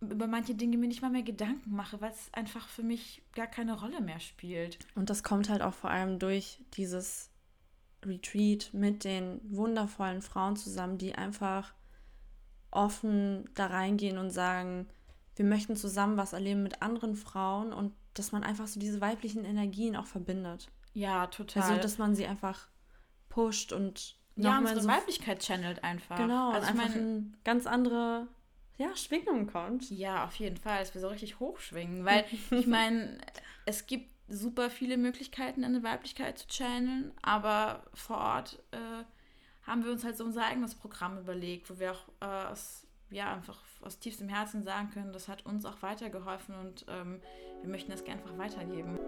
[0.00, 3.46] über manche Dinge mir nicht mal mehr Gedanken mache, weil es einfach für mich gar
[3.46, 4.78] keine Rolle mehr spielt.
[4.94, 7.30] Und das kommt halt auch vor allem durch dieses
[8.04, 11.72] Retreat mit den wundervollen Frauen zusammen, die einfach
[12.72, 14.88] offen da reingehen und sagen,
[15.36, 19.44] wir möchten zusammen was erleben mit anderen Frauen und dass man einfach so diese weiblichen
[19.44, 20.68] Energien auch verbindet.
[20.94, 21.62] Ja, total.
[21.62, 22.68] Also, dass man sie einfach
[23.28, 26.16] pusht und ja, unsere so Weiblichkeit channelt einfach.
[26.16, 28.28] Genau, also ich meine, ganz andere
[28.78, 29.90] ja, Schwingung kommt.
[29.90, 33.18] Ja, auf jeden Fall, dass wir so richtig hochschwingen, weil ich meine,
[33.66, 39.04] es gibt super viele Möglichkeiten, eine Weiblichkeit zu channeln, aber vor Ort äh,
[39.66, 43.32] haben wir uns halt so unser eigenes Programm überlegt, wo wir auch äh, aus, ja,
[43.32, 47.20] einfach aus tiefstem Herzen sagen können, das hat uns auch weitergeholfen und ähm,
[47.60, 48.98] wir möchten das gerne einfach weitergeben.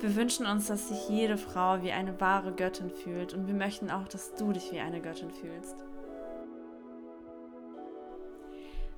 [0.00, 3.90] Wir wünschen uns, dass sich jede Frau wie eine wahre Göttin fühlt und wir möchten
[3.90, 5.84] auch, dass du dich wie eine Göttin fühlst.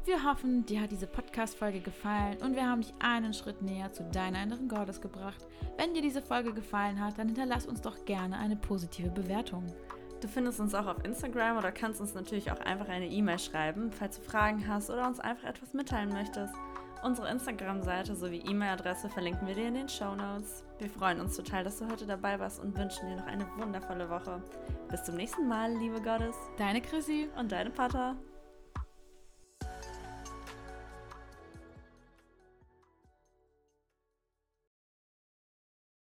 [0.04, 4.04] Wir hoffen, dir hat diese Podcast-Folge gefallen und wir haben dich einen Schritt näher zu
[4.04, 5.46] deiner inneren Goddess gebracht.
[5.76, 9.66] Wenn dir diese Folge gefallen hat, dann hinterlass uns doch gerne eine positive Bewertung.
[10.20, 13.92] Du findest uns auch auf Instagram oder kannst uns natürlich auch einfach eine E-Mail schreiben,
[13.92, 16.54] falls du Fragen hast oder uns einfach etwas mitteilen möchtest.
[17.04, 20.64] Unsere Instagram-Seite sowie E-Mail-Adresse verlinken wir dir in den Show Notes.
[20.80, 24.10] Wir freuen uns total, dass du heute dabei warst und wünschen dir noch eine wundervolle
[24.10, 24.42] Woche.
[24.90, 26.34] Bis zum nächsten Mal, liebe Gottes.
[26.56, 28.16] Deine Chrissy und deine Pater.